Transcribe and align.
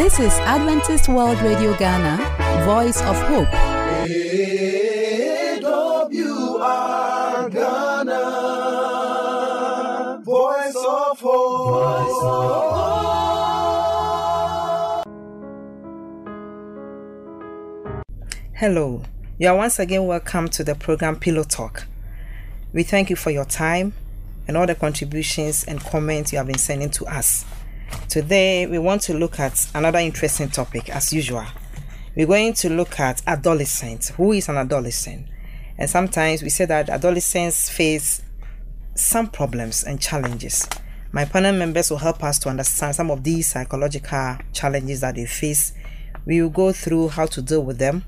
This 0.00 0.16
is 0.18 0.32
Adventist 0.32 1.08
World 1.10 1.38
Radio 1.42 1.76
Ghana, 1.76 2.16
Voice 2.64 3.02
of 3.02 3.20
Hope. 3.28 3.48
AWR 3.50 4.72
Ghana, 7.52 8.16
Voice 10.24 10.76
of 10.88 11.20
Hope. 11.20 11.44
Hello, 18.54 19.02
you 19.38 19.48
are 19.48 19.56
once 19.56 19.78
again 19.78 20.06
welcome 20.06 20.48
to 20.48 20.64
the 20.64 20.74
program 20.74 21.16
Pillow 21.16 21.42
Talk. 21.42 21.86
We 22.72 22.84
thank 22.84 23.10
you 23.10 23.16
for 23.16 23.30
your 23.30 23.44
time 23.44 23.92
and 24.48 24.56
all 24.56 24.66
the 24.66 24.74
contributions 24.74 25.62
and 25.64 25.78
comments 25.78 26.32
you 26.32 26.38
have 26.38 26.46
been 26.46 26.56
sending 26.56 26.88
to 26.92 27.04
us. 27.04 27.44
Today, 28.08 28.66
we 28.66 28.78
want 28.78 29.02
to 29.02 29.14
look 29.14 29.38
at 29.38 29.68
another 29.74 29.98
interesting 29.98 30.48
topic 30.48 30.90
as 30.90 31.12
usual. 31.12 31.46
We're 32.16 32.26
going 32.26 32.54
to 32.54 32.68
look 32.68 32.98
at 32.98 33.22
adolescents. 33.26 34.10
Who 34.10 34.32
is 34.32 34.48
an 34.48 34.56
adolescent? 34.56 35.26
And 35.78 35.88
sometimes 35.88 36.42
we 36.42 36.48
say 36.48 36.64
that 36.64 36.90
adolescents 36.90 37.68
face 37.68 38.22
some 38.94 39.28
problems 39.28 39.84
and 39.84 40.00
challenges. 40.00 40.68
My 41.12 41.24
panel 41.24 41.52
members 41.52 41.90
will 41.90 41.98
help 41.98 42.22
us 42.22 42.38
to 42.40 42.48
understand 42.48 42.94
some 42.94 43.10
of 43.10 43.24
these 43.24 43.48
psychological 43.48 44.38
challenges 44.52 45.00
that 45.00 45.14
they 45.14 45.26
face. 45.26 45.72
We 46.26 46.42
will 46.42 46.50
go 46.50 46.72
through 46.72 47.08
how 47.08 47.26
to 47.26 47.42
deal 47.42 47.64
with 47.64 47.78
them. 47.78 48.04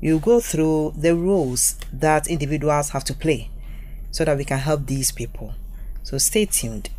We 0.00 0.12
will 0.12 0.20
go 0.20 0.40
through 0.40 0.94
the 0.96 1.14
roles 1.14 1.76
that 1.92 2.28
individuals 2.28 2.90
have 2.90 3.04
to 3.04 3.14
play 3.14 3.50
so 4.10 4.24
that 4.24 4.36
we 4.36 4.44
can 4.44 4.58
help 4.58 4.86
these 4.86 5.10
people. 5.12 5.54
So 6.02 6.18
stay 6.18 6.46
tuned 6.46 6.90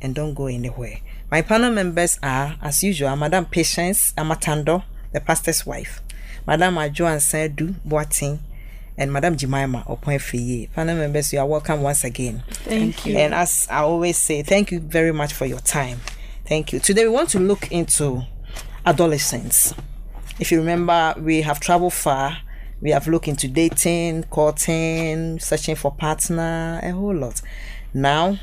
and 0.00 0.14
don't 0.14 0.34
go 0.34 0.46
anywhere. 0.46 0.98
My 1.34 1.42
panel 1.42 1.72
members 1.72 2.16
are, 2.22 2.54
as 2.62 2.84
usual, 2.84 3.16
Madam 3.16 3.46
Patience 3.46 4.12
Amatando, 4.16 4.84
the 5.12 5.20
pastor's 5.20 5.66
wife, 5.66 6.00
Madam 6.46 6.78
Ajo 6.78 7.06
Ansedu 7.06 7.74
Boateng, 7.84 8.38
and 8.96 9.12
Madam 9.12 9.36
Jemima 9.36 9.82
Oponfiye. 9.88 10.72
Panel 10.72 10.96
members, 10.96 11.32
you 11.32 11.40
are 11.40 11.46
welcome 11.46 11.82
once 11.82 12.04
again. 12.04 12.44
Thank 12.46 13.04
you. 13.04 13.16
And 13.16 13.34
as 13.34 13.66
I 13.68 13.78
always 13.78 14.16
say, 14.16 14.44
thank 14.44 14.70
you 14.70 14.78
very 14.78 15.12
much 15.12 15.32
for 15.32 15.44
your 15.44 15.58
time. 15.58 15.98
Thank 16.46 16.72
you. 16.72 16.78
Today 16.78 17.02
we 17.02 17.10
want 17.10 17.30
to 17.30 17.40
look 17.40 17.72
into 17.72 18.22
adolescence. 18.86 19.74
If 20.38 20.52
you 20.52 20.58
remember, 20.58 21.16
we 21.18 21.42
have 21.42 21.58
traveled 21.58 21.94
far. 21.94 22.38
We 22.80 22.90
have 22.90 23.08
looked 23.08 23.26
into 23.26 23.48
dating, 23.48 24.22
courting, 24.30 25.40
searching 25.40 25.74
for 25.74 25.90
partner, 25.90 26.78
a 26.80 26.92
whole 26.92 27.16
lot. 27.16 27.42
Now 27.92 28.38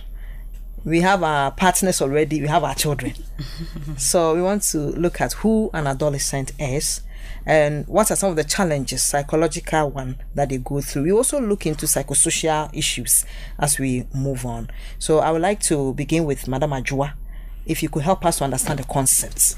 we 0.83 1.01
have 1.01 1.23
our 1.23 1.51
partners 1.51 2.01
already, 2.01 2.41
we 2.41 2.47
have 2.47 2.63
our 2.63 2.75
children. 2.75 3.13
so 3.97 4.35
we 4.35 4.41
want 4.41 4.63
to 4.63 4.77
look 4.79 5.21
at 5.21 5.33
who 5.33 5.69
an 5.73 5.88
adolescent 5.88 6.51
is 6.59 7.01
and 7.45 7.88
what 7.88 8.11
are 8.11 8.15
some 8.15 8.29
of 8.31 8.35
the 8.35 8.43
challenges, 8.43 9.03
psychological 9.03 9.89
one 9.89 10.17
that 10.35 10.49
they 10.49 10.57
go 10.57 10.81
through. 10.81 11.03
We 11.03 11.11
also 11.11 11.39
look 11.41 11.65
into 11.65 11.85
psychosocial 11.85 12.69
issues 12.75 13.25
as 13.59 13.79
we 13.79 14.05
move 14.13 14.45
on. 14.45 14.69
So 14.99 15.19
I 15.19 15.31
would 15.31 15.41
like 15.41 15.59
to 15.61 15.93
begin 15.93 16.25
with 16.25 16.47
Madam 16.47 16.71
Ajua. 16.71 17.13
If 17.66 17.83
you 17.83 17.89
could 17.89 18.03
help 18.03 18.25
us 18.25 18.39
to 18.39 18.43
understand 18.43 18.79
the 18.79 18.83
concepts. 18.83 19.55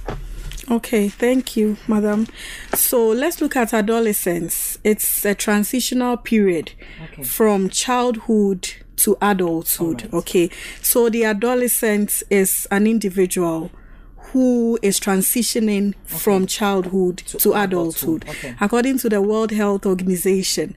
Okay, 0.71 1.09
thank 1.09 1.57
you, 1.57 1.75
madam. 1.89 2.27
So 2.73 3.07
let's 3.07 3.41
look 3.41 3.55
at 3.57 3.73
adolescence. 3.73 4.77
It's 4.83 5.25
a 5.25 5.35
transitional 5.35 6.15
period 6.17 6.71
Okay. 7.11 7.23
from 7.23 7.69
childhood 7.69 8.69
to 8.97 9.17
adulthood. 9.21 10.09
Okay, 10.13 10.49
so 10.81 11.09
the 11.09 11.25
adolescent 11.25 12.23
is 12.29 12.67
an 12.71 12.87
individual 12.87 13.71
who 14.33 14.79
is 14.81 14.99
transitioning 14.99 15.93
from 16.05 16.47
childhood 16.47 17.17
to, 17.17 17.53
adulthood. 17.53 18.25
Okay. 18.27 18.55
According 18.59 18.97
to 18.99 19.09
the 19.09 19.21
World 19.21 19.51
Health 19.51 19.85
Organization, 19.85 20.75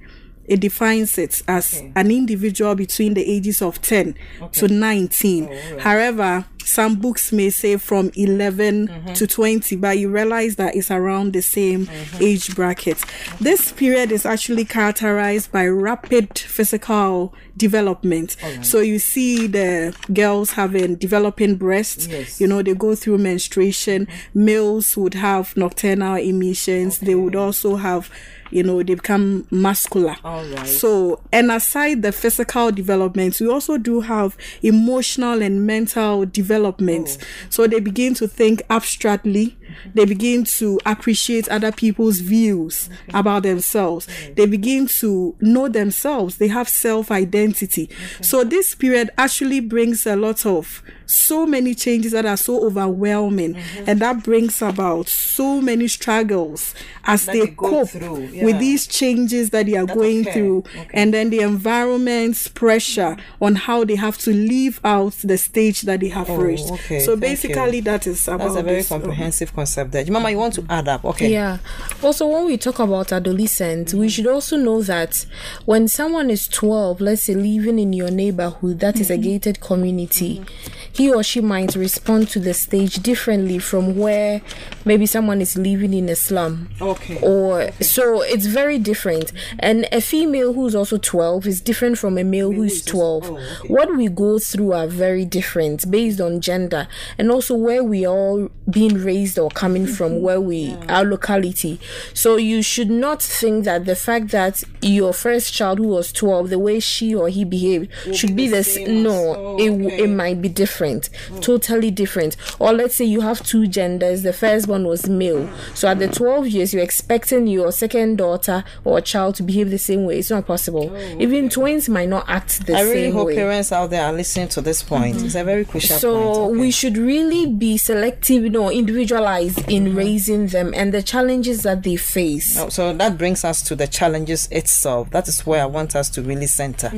it 0.49 0.61
defines 0.61 1.19
it 1.19 1.43
as 1.49 1.75
Okay. 1.77 1.93
an 1.97 2.11
individual 2.11 2.75
between 2.75 3.15
the 3.15 3.25
ages 3.31 3.63
of 3.63 3.81
10 3.83 4.15
to 4.53 4.69
19. 4.69 5.49
However, 5.81 6.45
some 6.65 6.97
books 6.97 7.33
may 7.33 7.51
say 7.51 7.77
from 7.77 8.11
11 8.17 8.89
mm-hmm. 8.89 9.13
to 9.13 9.27
20, 9.27 9.77
but 9.77 9.99
you 9.99 10.09
realize 10.09 10.57
that 10.57 10.75
it's 10.75 10.91
around 10.91 11.33
the 11.33 11.41
same 11.41 11.87
mm-hmm. 11.87 12.23
age 12.23 12.57
bracket. 12.57 12.99
This 13.41 13.71
period 13.71 14.11
is 14.11 14.27
actually 14.27 14.65
characterized 14.65 15.53
by 15.53 15.67
rapid 15.69 16.37
physical 16.37 17.33
development. 17.57 18.37
So 18.63 18.81
you 18.81 18.99
see 18.99 19.47
the 19.47 19.95
girls 20.13 20.53
having 20.53 20.97
developing 20.97 21.55
breasts, 21.55 22.09
Yes. 22.09 22.41
you 22.41 22.47
know, 22.49 22.63
they 22.63 22.75
go 22.75 22.95
through 22.97 23.19
menstruation. 23.19 24.07
Mm-hmm. 24.07 24.45
Males 24.45 24.97
would 24.97 25.15
have 25.15 25.57
nocturnal 25.57 26.17
emissions. 26.17 26.99
They 26.99 27.15
would 27.15 27.37
also 27.37 27.77
have, 27.77 28.11
you 28.51 28.63
know, 28.63 28.83
they 28.83 28.95
become 28.95 29.47
muscular. 29.51 30.17
All 30.25 30.45
right. 30.45 30.67
So, 30.67 31.21
and 31.33 31.51
aside 31.51 32.03
the 32.03 32.13
physical 32.13 32.71
development, 32.73 33.41
we 33.41 33.49
also 33.49 33.79
do 33.79 34.01
have 34.01 34.37
emotional 34.63 35.43
and 35.43 35.67
mental 35.67 36.27
development. 36.27 37.19
Oh. 37.21 37.25
So 37.51 37.67
they 37.67 37.81
begin 37.81 38.15
to 38.15 38.29
think 38.29 38.63
abstractly. 38.71 39.57
They 39.95 40.05
begin 40.05 40.45
to 40.45 40.81
appreciate 40.85 41.49
other 41.49 41.73
people's 41.73 42.21
views 42.21 42.89
about 43.15 43.43
themselves. 43.45 44.07
They 44.35 44.47
begin 44.47 44.87
to 44.87 45.35
know 45.41 45.69
themselves. 45.69 46.37
They 46.39 46.49
have 46.49 46.69
self 46.69 47.11
identity. 47.11 47.91
So 48.21 48.45
this 48.45 48.75
period 48.75 49.11
actually 49.19 49.61
brings 49.61 50.07
a 50.07 50.17
lot 50.17 50.45
of 50.47 50.83
so 51.07 51.47
many 51.47 51.75
changes 51.75 52.13
that 52.13 52.27
are 52.27 52.37
so 52.37 52.65
overwhelming 52.67 53.55
mm-hmm. 53.55 53.85
and 53.87 54.01
that 54.01 54.25
brings 54.25 54.61
about 54.61 55.09
so 55.09 55.61
many 55.61 55.87
struggles 55.87 56.75
as 57.05 57.27
That 57.27 57.33
they 57.33 57.41
they 57.47 57.53
cope 57.53 57.89
through, 57.91 58.29
with 58.43 58.59
these 58.59 58.87
changes 58.89 59.51
that 59.51 59.67
they 59.67 59.77
are 59.77 59.87
going 59.87 60.23
okay, 60.23 60.33
through 60.33 60.59
okay. 60.59 60.89
and 60.93 61.15
then 61.15 61.31
the 61.31 61.41
environment's 61.41 62.49
pressure 62.49 63.17
on 63.41 63.55
how 63.55 63.85
they 63.85 63.95
have 63.95 64.19
to 64.19 64.33
leave 64.33 64.81
out 64.85 65.13
the 65.23 65.39
stage 65.39 65.83
that 65.83 66.01
they 66.01 66.09
have 66.09 66.29
oh, 66.29 66.37
reached 66.39 66.67
Oh, 66.69 66.75
okay, 66.75 67.01
so 67.01 67.13
thank 67.13 67.21
basically 67.21 67.77
you. 67.77 67.83
that 67.83 68.07
is 68.07 68.27
about 68.27 68.39
That's 68.39 68.57
a 68.57 68.63
very 68.63 68.77
this. 68.79 68.89
comprehensive 68.89 69.53
concept 69.57 69.91
there. 69.91 70.05
Mama, 70.09 70.31
you 70.31 70.39
want 70.39 70.55
to 70.55 70.65
add 70.69 70.87
up? 70.87 71.05
Okay. 71.05 71.33
Yeah. 71.33 71.59
Also, 72.03 72.27
when 72.29 72.45
we 72.45 72.57
talk 72.59 72.79
about 72.79 73.11
adolescents, 73.11 73.95
we 73.95 74.09
should 74.09 74.27
also 74.27 74.57
know 74.57 74.83
that 74.83 75.27
when 75.65 75.89
someone 75.89 76.31
is 76.31 76.47
12, 76.47 77.01
let's 77.01 77.23
say 77.23 77.35
living 77.35 77.79
in 77.79 77.93
your 77.93 78.11
neighborhood, 78.11 78.79
that 78.81 79.01
is 79.01 79.11
a 79.11 79.15
mm-hmm. 79.15 79.23
gated 79.23 79.61
community, 79.61 80.45
he 80.93 81.13
or 81.13 81.23
she 81.23 81.41
might 81.41 81.75
respond 81.75 82.29
to 82.29 82.39
the 82.39 82.55
stage 82.55 82.97
differently 83.03 83.59
from 83.59 83.97
where 83.97 84.41
maybe 84.85 85.07
someone 85.07 85.41
is 85.41 85.57
living 85.57 85.93
in 85.93 86.09
a 86.09 86.17
slum. 86.17 86.69
Okay. 86.81 87.19
Or 87.23 87.71
so 87.81 88.23
it's 88.23 88.47
very 88.47 88.79
different. 88.79 89.33
And 89.59 89.89
a 89.91 90.01
female 90.01 90.53
who's 90.53 90.75
also 90.75 90.99
12 90.99 91.47
is 91.47 91.61
different 91.61 91.99
from 91.99 92.19
a 92.19 92.25
male 92.25 92.53
who 92.53 92.63
is 92.63 92.85
12. 92.85 93.39
What 93.69 93.97
we 93.97 94.09
go 94.09 94.39
through 94.39 94.73
are 94.73 94.87
very 94.87 95.25
different 95.25 95.91
based 95.91 96.21
on 96.21 96.41
gender 96.41 96.89
and 97.19 97.31
also 97.31 97.55
where 97.55 97.83
we 97.83 98.05
are 98.07 98.17
all 98.17 98.51
being 98.71 98.95
raised 98.95 99.39
or 99.39 99.46
coming 99.51 99.87
from, 99.87 100.21
where 100.23 100.41
we, 100.41 100.75
our 100.89 101.05
locality. 101.05 101.81
So 102.15 102.37
you 102.37 102.63
should 102.63 102.91
not 102.91 103.23
think 103.23 103.65
that 103.65 103.85
the 103.85 103.97
fact 103.97 104.29
that 104.29 104.63
your 104.83 105.13
first 105.13 105.53
child 105.53 105.79
who 105.79 105.89
was 105.89 106.13
12, 106.13 106.51
the 106.51 106.59
way 106.59 106.81
she 106.81 107.15
or 107.15 107.29
he 107.29 107.45
behaved 107.45 107.91
should 108.15 108.35
be 108.37 108.49
the 108.49 108.59
s- 108.59 108.77
no, 108.79 109.57
it, 109.59 109.69
w- 109.71 109.89
it 109.89 110.09
might 110.09 110.41
be 110.43 110.49
different, 110.49 111.09
totally 111.41 111.91
different. 111.91 112.37
Or 112.59 112.73
let's 112.73 112.95
say 112.97 113.05
you 113.05 113.21
have 113.23 113.45
two 113.45 113.67
genders, 113.67 114.23
the 114.23 114.33
first 114.33 114.69
one 114.69 114.85
was 114.87 115.09
male. 115.09 115.49
So 115.75 115.89
at 115.89 115.99
the 115.99 116.09
12 116.09 116.47
years, 116.49 116.75
you're 116.75 116.83
expecting 116.83 117.47
your 117.47 117.73
second 117.73 118.17
daughter 118.19 118.65
or 118.85 119.01
child 119.01 119.35
to 119.37 119.43
behave 119.43 119.71
the 119.71 119.79
same 119.79 120.05
way. 120.05 120.19
It's 120.19 120.31
not 120.31 120.47
possible. 120.47 120.97
Even 121.21 121.49
twins 121.49 121.89
might 121.89 122.09
not 122.09 122.25
act 122.29 122.67
the 122.67 122.75
I 122.77 122.81
really 122.83 122.95
same 123.05 123.13
hope 123.13 123.27
way. 123.29 123.35
parents 123.37 123.73
out 123.73 123.91
there 123.91 124.05
are 124.05 124.13
listening 124.13 124.49
to 124.49 124.61
this 124.61 124.83
point. 124.83 125.17
Mm-hmm. 125.17 125.27
It's 125.27 125.35
a 125.35 125.45
very 125.45 125.65
crucial 125.65 125.97
So 125.99 126.15
point. 126.15 126.37
Okay. 126.53 126.61
we 126.61 126.71
should 126.71 126.97
really 126.97 127.47
be 127.47 127.77
selective, 127.77 128.43
you 128.45 128.51
know, 128.51 128.71
individualized 128.71 129.27
in 129.69 129.95
raising 129.95 130.47
them 130.49 130.73
and 130.75 130.93
the 130.93 131.03
challenges 131.03 131.63
that 131.63 131.83
they 131.83 131.97
face. 131.97 132.59
Oh, 132.59 132.69
So 132.69 132.93
that 132.95 133.19
brings 133.19 133.45
us 133.45 133.63
to 133.63 133.77
the 133.77 133.87
challenges 133.87 134.49
itself. 134.51 135.11
That 135.11 135.29
is 135.29 135.47
where 135.47 135.63
I 135.63 135.67
want 135.67 135.95
us 135.97 136.09
to 136.11 136.23
really 136.23 136.47
center. 136.47 136.91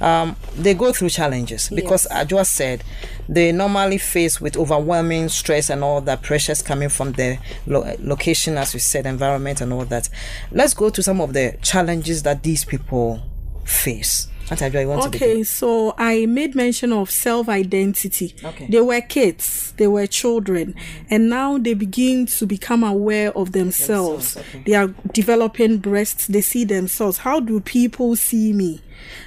Um, 0.00 0.36
they 0.56 0.74
go 0.74 0.92
through 0.92 1.10
challenges 1.10 1.68
because 1.68 2.06
I 2.08 2.24
just 2.24 2.54
said 2.54 2.84
they 3.28 3.52
normally 3.52 3.98
face 3.98 4.40
with 4.40 4.56
overwhelming 4.56 5.28
stress 5.28 5.70
and 5.70 5.82
all 5.84 6.00
that 6.02 6.22
pressures 6.22 6.62
coming 6.62 6.88
from 6.88 7.12
the 7.12 7.38
lo- 7.66 7.94
location, 8.00 8.56
as 8.58 8.74
we 8.74 8.80
said, 8.80 9.06
environment 9.06 9.60
and 9.60 9.72
all 9.72 9.84
that. 9.86 10.08
Let's 10.52 10.74
go 10.74 10.90
to 10.90 11.02
some 11.02 11.20
of 11.20 11.32
the 11.32 11.56
challenges 11.62 12.22
that 12.22 12.42
these 12.42 12.64
people 12.64 13.22
face. 13.64 14.28
Auntie 14.50 14.64
Ajua, 14.64 14.80
you 14.80 14.88
want 14.88 15.02
to? 15.02 15.08
Okay, 15.08 15.42
so 15.42 15.94
I 15.98 16.26
made 16.26 16.54
mention 16.54 16.92
of 16.92 17.10
self 17.10 17.48
identity. 17.48 18.34
Okay. 18.42 18.66
They 18.68 18.80
were 18.80 19.00
kids, 19.00 19.72
they 19.76 19.86
were 19.86 20.06
children, 20.06 20.74
mm-hmm. 20.74 21.06
and 21.10 21.28
now 21.28 21.58
they 21.58 21.74
begin 21.74 22.26
to 22.26 22.46
become 22.46 22.82
aware 22.82 23.36
of 23.36 23.52
themselves. 23.52 24.34
Themselves, 24.34 24.54
okay. 24.54 24.62
They 24.66 24.74
are 24.74 24.88
developing 25.12 25.78
breasts, 25.78 26.26
they 26.26 26.40
see 26.40 26.64
themselves. 26.64 27.18
How 27.18 27.40
do 27.40 27.60
people 27.60 28.16
see 28.16 28.52
me? 28.52 28.80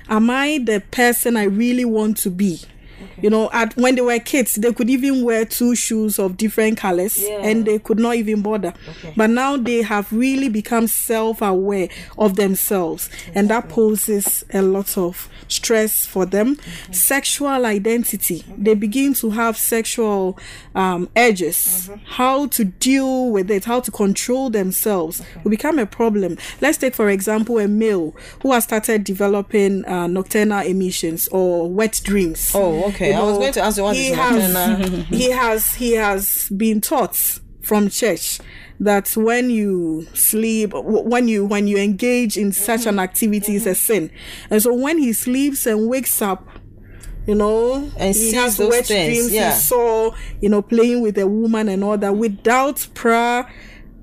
Am 0.09 0.29
I 0.29 0.59
the 0.63 0.81
person 0.91 1.37
I 1.37 1.43
really 1.43 1.85
want 1.85 2.17
to 2.17 2.29
be? 2.29 2.61
You 3.21 3.29
know, 3.29 3.49
at 3.53 3.75
when 3.77 3.95
they 3.95 4.01
were 4.01 4.19
kids, 4.19 4.55
they 4.55 4.73
could 4.73 4.89
even 4.89 5.23
wear 5.23 5.45
two 5.45 5.75
shoes 5.75 6.19
of 6.19 6.37
different 6.37 6.77
colors 6.77 7.17
and 7.41 7.65
they 7.65 7.79
could 7.79 7.99
not 7.99 8.15
even 8.15 8.41
bother. 8.41 8.73
But 9.15 9.29
now 9.29 9.57
they 9.57 9.81
have 9.81 10.11
really 10.11 10.49
become 10.49 10.87
self 10.87 11.41
aware 11.41 11.89
of 12.17 12.35
themselves, 12.35 13.09
and 13.33 13.49
that 13.49 13.69
poses 13.69 14.43
a 14.53 14.61
lot 14.61 14.97
of 14.97 15.29
stress 15.47 16.05
for 16.05 16.25
them. 16.25 16.57
Sexual 16.91 17.65
identity, 17.65 18.43
they 18.57 18.73
begin 18.73 19.13
to 19.15 19.29
have 19.31 19.57
sexual 19.57 20.37
um, 20.75 21.09
urges. 21.17 21.89
How 22.05 22.47
to 22.47 22.65
deal 22.65 23.29
with 23.31 23.49
it, 23.51 23.65
how 23.65 23.79
to 23.81 23.91
control 23.91 24.49
themselves 24.49 25.21
will 25.43 25.51
become 25.51 25.79
a 25.79 25.85
problem. 25.85 26.37
Let's 26.61 26.77
take, 26.77 26.95
for 26.95 27.09
example, 27.09 27.59
a 27.59 27.67
male 27.67 28.15
who 28.41 28.53
has 28.53 28.63
started 28.65 29.03
developing 29.03 29.85
uh, 29.85 30.07
nocturnal 30.07 30.65
emissions 30.65 31.27
or 31.29 31.69
wet 31.69 31.99
dreams. 32.03 32.51
Oh, 32.53 32.85
okay. 32.85 32.90
I 33.13 33.23
was 33.23 33.37
going 33.37 33.53
to 33.53 33.61
ask 33.61 33.77
you 33.77 33.83
what 33.83 33.95
he 33.95 34.09
is 34.09 34.15
has, 34.15 35.05
he 35.09 35.29
has 35.31 35.73
he 35.75 35.93
has 35.93 36.49
been 36.49 36.81
taught 36.81 37.39
from 37.61 37.89
church 37.89 38.39
that 38.79 39.15
when 39.15 39.49
you 39.49 40.07
sleep 40.13 40.71
when 40.73 41.27
you 41.27 41.45
when 41.45 41.67
you 41.67 41.77
engage 41.77 42.35
in 42.37 42.51
such 42.51 42.85
an 42.85 42.99
activity 42.99 43.55
is 43.55 43.67
a 43.67 43.75
sin. 43.75 44.11
And 44.49 44.61
so 44.61 44.73
when 44.73 44.97
he 44.97 45.13
sleeps 45.13 45.65
and 45.65 45.87
wakes 45.87 46.21
up 46.21 46.47
you 47.27 47.35
know 47.35 47.75
And 47.97 48.07
he 48.07 48.13
sees 48.13 48.33
has 48.33 48.57
those 48.57 48.69
wet 48.69 48.85
things, 48.87 49.17
dreams 49.17 49.33
yeah. 49.33 49.53
he 49.53 49.59
saw 49.59 50.15
you 50.41 50.49
know 50.49 50.61
playing 50.63 51.01
with 51.01 51.17
a 51.19 51.27
woman 51.27 51.69
and 51.69 51.83
all 51.83 51.97
that 51.97 52.15
without 52.15 52.87
prayer. 52.95 53.51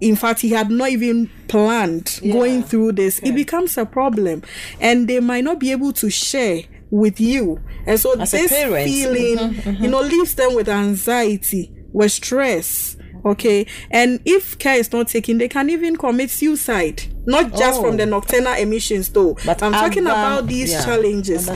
In 0.00 0.14
fact 0.14 0.40
he 0.40 0.50
had 0.50 0.70
not 0.70 0.90
even 0.90 1.28
planned 1.48 2.20
going 2.22 2.62
through 2.62 2.92
this. 2.92 3.18
It 3.18 3.32
becomes 3.34 3.76
a 3.76 3.84
problem. 3.84 4.44
And 4.80 5.08
they 5.08 5.18
might 5.18 5.42
not 5.42 5.58
be 5.58 5.72
able 5.72 5.92
to 5.94 6.08
share 6.08 6.62
with 6.90 7.20
you. 7.20 7.60
And 7.86 7.98
so 7.98 8.18
As 8.18 8.30
this 8.30 8.50
feeling 8.50 9.36
mm-hmm, 9.38 9.70
mm-hmm. 9.70 9.84
you 9.84 9.90
know 9.90 10.00
leaves 10.00 10.34
them 10.34 10.54
with 10.54 10.68
anxiety 10.68 11.72
with 11.92 12.12
stress 12.12 12.96
okay? 13.24 13.66
And 13.90 14.20
if 14.24 14.58
care 14.58 14.76
is 14.76 14.92
not 14.92 15.08
taken 15.08 15.38
they 15.38 15.48
can 15.48 15.70
even 15.70 15.96
commit 15.96 16.30
suicide 16.30 17.02
not 17.28 17.50
just 17.56 17.78
Oh. 17.78 17.82
from 17.82 17.96
the 17.98 18.06
nocturnal 18.06 18.54
emissions 18.54 19.08
though. 19.10 19.36
But 19.44 19.62
i'm 19.62 19.72
talking 19.72 20.06
other- 20.06 20.14
about 20.18 20.46
these 20.48 20.72
yeah, 20.72 20.84
challenges. 20.84 21.48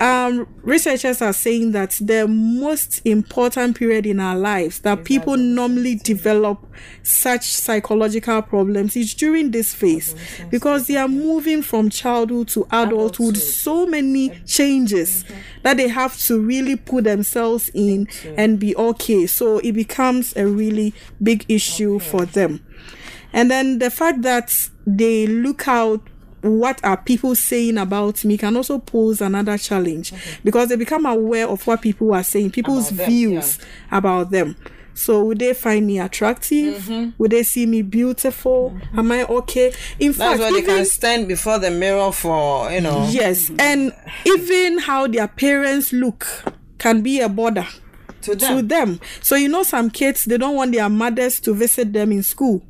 um 0.00 0.46
researchers 0.62 1.22
are 1.22 1.32
saying 1.32 1.72
that 1.72 1.92
the 2.00 2.26
most 2.28 3.00
important 3.04 3.76
period 3.78 4.04
in 4.04 4.18
our 4.20 4.36
lives 4.36 4.80
that 4.80 5.04
people 5.04 5.36
normally 5.36 5.94
develop 5.94 6.58
such 7.02 7.44
psychological 7.44 8.42
problems 8.42 8.96
is 8.96 9.14
during 9.14 9.52
this 9.52 9.72
phase. 9.74 10.14
Because 10.50 10.88
they 10.88 10.96
are 10.96 11.08
moving 11.08 11.62
from 11.62 11.88
childhood 11.88 12.48
to 12.48 12.66
adulthood 12.70 13.36
so 13.36 13.86
many 13.86 14.30
changes 14.46 15.24
that 15.62 15.76
they 15.76 15.88
have 15.88 16.18
to 16.22 16.40
really 16.40 16.76
put 16.76 17.04
themselves 17.04 17.70
in 17.74 18.08
and 18.36 18.58
be 18.58 18.74
okay. 18.76 19.26
So 19.26 19.58
it 19.58 19.72
becomes 19.72 20.34
a 20.36 20.46
really 20.46 20.92
big 21.22 21.44
issue 21.48 21.98
for 22.00 22.26
them. 22.26 22.60
And 23.32 23.50
then 23.50 23.78
the 23.78 23.90
fact 23.90 24.22
that 24.22 24.68
they 24.86 25.26
look 25.26 25.66
out 25.68 26.00
what 26.42 26.82
are 26.84 26.96
people 26.96 27.34
saying 27.34 27.76
about 27.76 28.24
me 28.24 28.38
can 28.38 28.56
also 28.56 28.78
pose 28.78 29.20
another 29.20 29.58
challenge 29.58 30.12
because 30.44 30.68
they 30.68 30.76
become 30.76 31.04
aware 31.04 31.48
of 31.48 31.66
what 31.66 31.82
people 31.82 32.14
are 32.14 32.22
saying, 32.22 32.50
people's 32.52 32.88
About 32.92 32.98
them, 32.98 33.10
views 33.10 33.58
about 33.90 34.30
them. 34.30 34.56
So 34.94 35.24
would 35.24 35.40
they 35.40 35.52
find 35.52 35.86
me 35.86 35.98
attractive? 35.98 36.82
Mm-hmm. 36.84 37.10
Would 37.18 37.30
they 37.32 37.42
see 37.42 37.66
me 37.66 37.82
beautiful? 37.82 38.78
Am 38.96 39.12
I 39.12 39.24
okay? 39.24 39.72
In 39.98 40.12
That's 40.12 40.18
fact, 40.18 40.40
why 40.40 40.52
they 40.52 40.58
even 40.58 40.76
can 40.76 40.84
stand 40.86 41.28
before 41.28 41.58
the 41.58 41.70
mirror 41.70 42.12
for, 42.12 42.70
you 42.70 42.80
know. 42.80 43.06
yes, 43.10 43.50
and 43.58 43.92
even 44.24 44.78
how 44.78 45.06
their 45.06 45.28
parents 45.28 45.92
look 45.92 46.26
can 46.78 47.02
be 47.02 47.20
a 47.20 47.28
border 47.28 47.66
To 48.22 48.36
to 48.36 48.62
them. 48.62 49.00
So 49.20 49.36
you 49.36 49.48
know 49.48 49.64
some 49.64 49.90
kids 49.90 50.24
they 50.24 50.38
don't 50.38 50.54
want 50.56 50.72
their 50.72 50.88
mothers 50.88 51.40
to 51.40 51.54
visit 51.54 51.92
them 51.92 52.10
in 52.12 52.22
school 52.22 52.62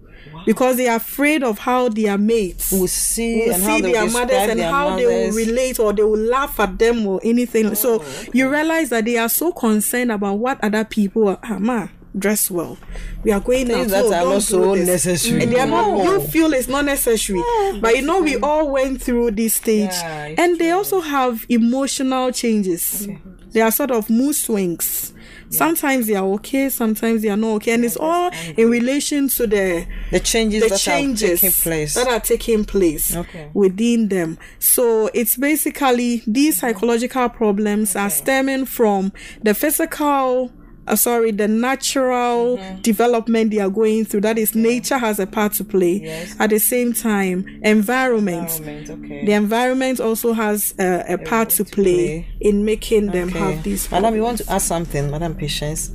because 0.46 0.76
they 0.78 0.88
are 0.88 0.96
afraid 0.96 1.42
of 1.42 1.58
how 1.58 1.88
their 1.90 2.16
mates 2.16 2.72
Will 2.72 2.86
see 2.86 3.46
will 3.46 3.54
and 3.54 3.62
how 3.62 3.76
see 3.76 3.82
they 3.82 3.92
their 3.92 4.10
mothers 4.10 4.48
and 4.50 4.58
their 4.60 4.70
how 4.70 4.96
they 4.96 5.04
will 5.06 5.32
relate 5.36 5.78
or 5.78 5.92
they 5.92 6.02
will 6.02 6.16
laugh 6.18 6.58
at 6.60 6.78
them 6.78 7.06
or 7.06 7.20
anything. 7.22 7.74
so 7.74 8.02
you 8.32 8.48
realize 8.48 8.88
that 8.90 9.04
they 9.04 9.18
are 9.18 9.28
so 9.28 9.52
concerned 9.52 10.10
about 10.10 10.34
what 10.38 10.62
other 10.64 10.84
people 10.84 11.28
are. 11.28 11.38
Ah, 11.42 11.58
ma, 11.58 11.88
dress 12.18 12.50
well. 12.50 12.78
We 13.24 13.32
are 13.32 13.40
going 13.40 13.66
Things 13.66 13.92
out. 13.92 14.10
that 14.10 14.22
so 14.22 14.28
are 14.30 14.34
do 14.34 14.40
so 14.40 14.74
necessary. 14.74 15.42
And 15.42 15.52
they 15.52 15.58
are 15.60 15.66
not. 15.66 16.04
You 16.04 16.20
feel 16.20 16.52
it's 16.54 16.68
not 16.68 16.84
necessary, 16.84 17.42
but 17.80 17.96
you 17.96 18.02
know 18.02 18.22
we 18.22 18.36
all 18.36 18.70
went 18.70 19.02
through 19.02 19.32
this 19.32 19.54
stage, 19.54 19.90
Yeah, 19.90 20.34
and 20.38 20.58
they 20.58 20.70
also 20.70 21.00
have 21.00 21.44
emotional 21.48 22.30
changes. 22.32 23.08
They 23.52 23.60
are 23.62 23.70
sort 23.70 23.90
of 23.90 24.08
mood 24.10 24.34
swings. 24.34 25.12
Sometimes 25.50 26.06
they 26.06 26.14
are 26.14 26.24
okay, 26.24 26.68
sometimes 26.68 27.22
they 27.22 27.28
are 27.28 27.36
not 27.36 27.56
okay, 27.56 27.72
and 27.72 27.84
it's 27.84 27.96
all 27.96 28.30
in 28.56 28.70
relation 28.70 29.28
to 29.28 29.46
the 29.46 29.86
the 30.10 30.20
changes 30.20 30.62
the 30.62 30.68
that 30.70 30.78
changes 30.78 31.42
are 31.42 31.46
taking 31.46 31.62
place. 31.62 31.94
that 31.94 32.08
are 32.08 32.20
taking 32.20 32.64
place 32.64 33.16
Okay. 33.16 33.50
within 33.54 34.08
them. 34.08 34.38
So 34.58 35.10
it's 35.14 35.36
basically 35.36 36.22
these 36.26 36.56
mm-hmm. 36.56 36.66
psychological 36.66 37.28
problems 37.28 37.96
are 37.96 38.10
stemming 38.10 38.66
from 38.66 39.12
the 39.42 39.54
physical. 39.54 40.52
Uh, 40.86 40.96
sorry, 40.96 41.30
the 41.32 41.48
natural 41.48 42.56
Mm-hmm. 42.56 42.80
development 42.82 43.50
they 43.50 43.58
are 43.58 43.70
going 43.70 44.04
through. 44.04 44.20
That 44.20 44.38
is, 44.38 44.54
nature 44.54 44.98
has 44.98 45.18
a 45.18 45.26
part 45.26 45.52
to 45.54 45.64
play. 45.64 46.00
Yes. 46.02 46.36
At 46.38 46.50
the 46.50 46.58
same 46.58 46.92
time, 46.92 47.60
environment. 47.62 48.50
Environment, 48.58 48.90
okay. 49.04 49.24
The 49.24 49.32
environment 49.32 50.00
also 50.00 50.32
has 50.32 50.74
uh, 50.78 51.02
a 51.08 51.18
part 51.18 51.50
to 51.50 51.64
play 51.64 51.76
play. 51.76 52.26
in 52.40 52.64
making 52.64 53.06
them 53.10 53.28
Okay. 53.28 53.38
have 53.38 53.62
these. 53.62 53.90
Madam, 53.90 54.14
you 54.14 54.22
want 54.22 54.38
to 54.38 54.50
ask 54.52 54.66
something, 54.66 55.10
Madam 55.10 55.34
Patience? 55.34 55.90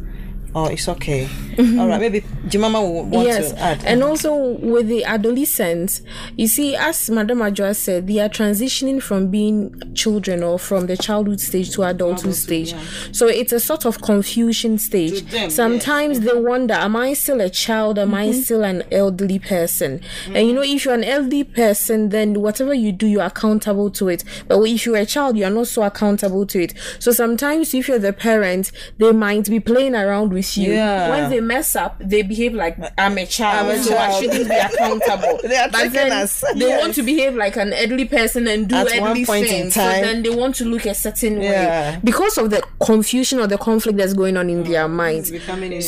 Oh, 0.54 0.66
it's 0.66 0.90
okay. 0.90 1.26
Mm-hmm. 1.26 1.80
All 1.80 1.88
right, 1.88 2.00
maybe 2.00 2.24
Jemima 2.48 2.82
will 2.82 3.06
want 3.06 3.28
yes 3.28 3.52
to 3.52 3.60
add. 3.60 3.84
and 3.86 4.02
eh? 4.02 4.06
also 4.06 4.36
with 4.36 4.88
the 4.88 5.04
adolescents 5.06 6.02
you 6.36 6.48
see 6.48 6.76
as 6.76 7.10
madam 7.10 7.40
adjoa 7.40 7.76
said 7.76 8.08
they 8.08 8.20
are 8.20 8.30
transitioning 8.30 9.02
from 9.02 9.28
being 9.28 9.74
children 9.94 10.44
or 10.44 10.58
from 10.58 10.88
the 10.88 10.98
childhood 10.98 11.40
stage 11.40 11.72
to 11.72 11.84
adulthood 11.84 12.36
stage. 12.36 12.74
so 13.12 13.28
it's 13.28 13.54
a 13.54 13.60
sort 13.60 13.86
of 13.86 14.02
confusion 14.02 14.78
stage. 14.78 15.22
Them, 15.22 15.44
yes. 15.44 15.56
sometimes 15.56 16.22
they 16.22 16.34
wonder 16.34 16.74
am 16.74 16.96
i 16.96 17.14
still 17.14 17.42
a 17.42 17.50
child? 17.50 18.00
Am 18.00 18.14
i 18.14 18.28
mm-hmm. 18.28 18.42
still 18.42 18.64
an 18.64 18.84
elderly 18.92 19.40
person? 19.40 20.02
And 20.28 20.48
you 20.48 20.54
know 20.54 20.64
if 20.64 20.86
you're 20.86 20.94
an 20.94 21.04
elderly 21.04 21.44
person 21.44 22.10
then 22.10 22.42
whatever 22.42 22.74
you 22.74 22.92
do 22.92 23.08
you're 23.08 23.24
accountable 23.24 23.90
to 23.92 24.10
it. 24.10 24.24
But 24.48 24.62
if 24.64 24.86
you're 24.86 24.98
a 24.98 25.06
child 25.06 25.38
you're 25.38 25.50
not 25.50 25.68
so 25.68 25.84
accountable 25.84 26.46
to 26.48 26.64
it. 26.64 26.74
So 27.00 27.12
sometimes 27.12 27.74
if 27.74 27.88
you're 27.88 28.00
the 28.00 28.14
parent 28.14 28.72
they 28.98 29.12
might 29.12 29.50
be 29.50 29.60
playing 29.60 29.96
around 29.96 30.34
with 30.34 30.41
you. 30.58 30.74
Yeah. 30.74 31.10
when 31.10 31.30
they 31.30 31.40
mess 31.42 31.76
up 31.76 31.96
they 32.00 32.22
behave 32.22 32.54
like 32.54 32.78
i'm 32.98 33.18
a 33.18 33.26
child 33.26 33.68
I'm 33.72 33.80
a 33.80 33.84
so 33.84 33.98
i 33.98 34.20
shouldn't 34.20 34.50
be 34.50 34.56
accountable. 34.56 35.40
They 35.48 35.58
are 35.58 35.70
but 35.70 35.92
then 35.94 36.12
us, 36.12 36.42
they 36.56 36.68
yes. 36.68 36.82
want 36.82 36.96
to 36.96 37.04
behave 37.04 37.36
like 37.36 37.56
an 37.58 37.74
elderly 37.74 38.06
person 38.06 38.48
and 38.48 38.68
do 38.70 38.76
At 38.76 38.86
one 38.86 38.94
elderly 39.18 39.26
things 39.26 39.74
so 39.74 39.82
then 39.82 40.24
they 40.24 40.30
want 40.30 40.56
to 40.56 40.66
look 40.66 40.86
a 40.86 40.94
certain 40.94 41.42
Yeah. 41.42 41.92
way 41.92 42.00
because 42.04 42.38
of 42.38 42.50
the 42.50 42.62
confusion 42.80 43.40
or 43.40 43.48
the 43.48 43.58
conflict 43.58 43.98
that's 43.98 44.14
going 44.14 44.38
on 44.38 44.50
in 44.50 44.64
mm, 44.64 44.68
their 44.68 44.88
minds. 44.88 45.32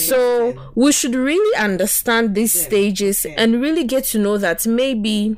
so 0.07 0.53
we 0.75 0.91
should 0.91 1.15
really 1.15 1.55
understand 1.57 2.36
these 2.36 2.53
stages 2.65 3.25
and 3.25 3.62
really 3.62 3.83
get 3.83 4.03
to 4.05 4.19
know 4.19 4.38
that 4.38 4.65
maybe 4.67 5.38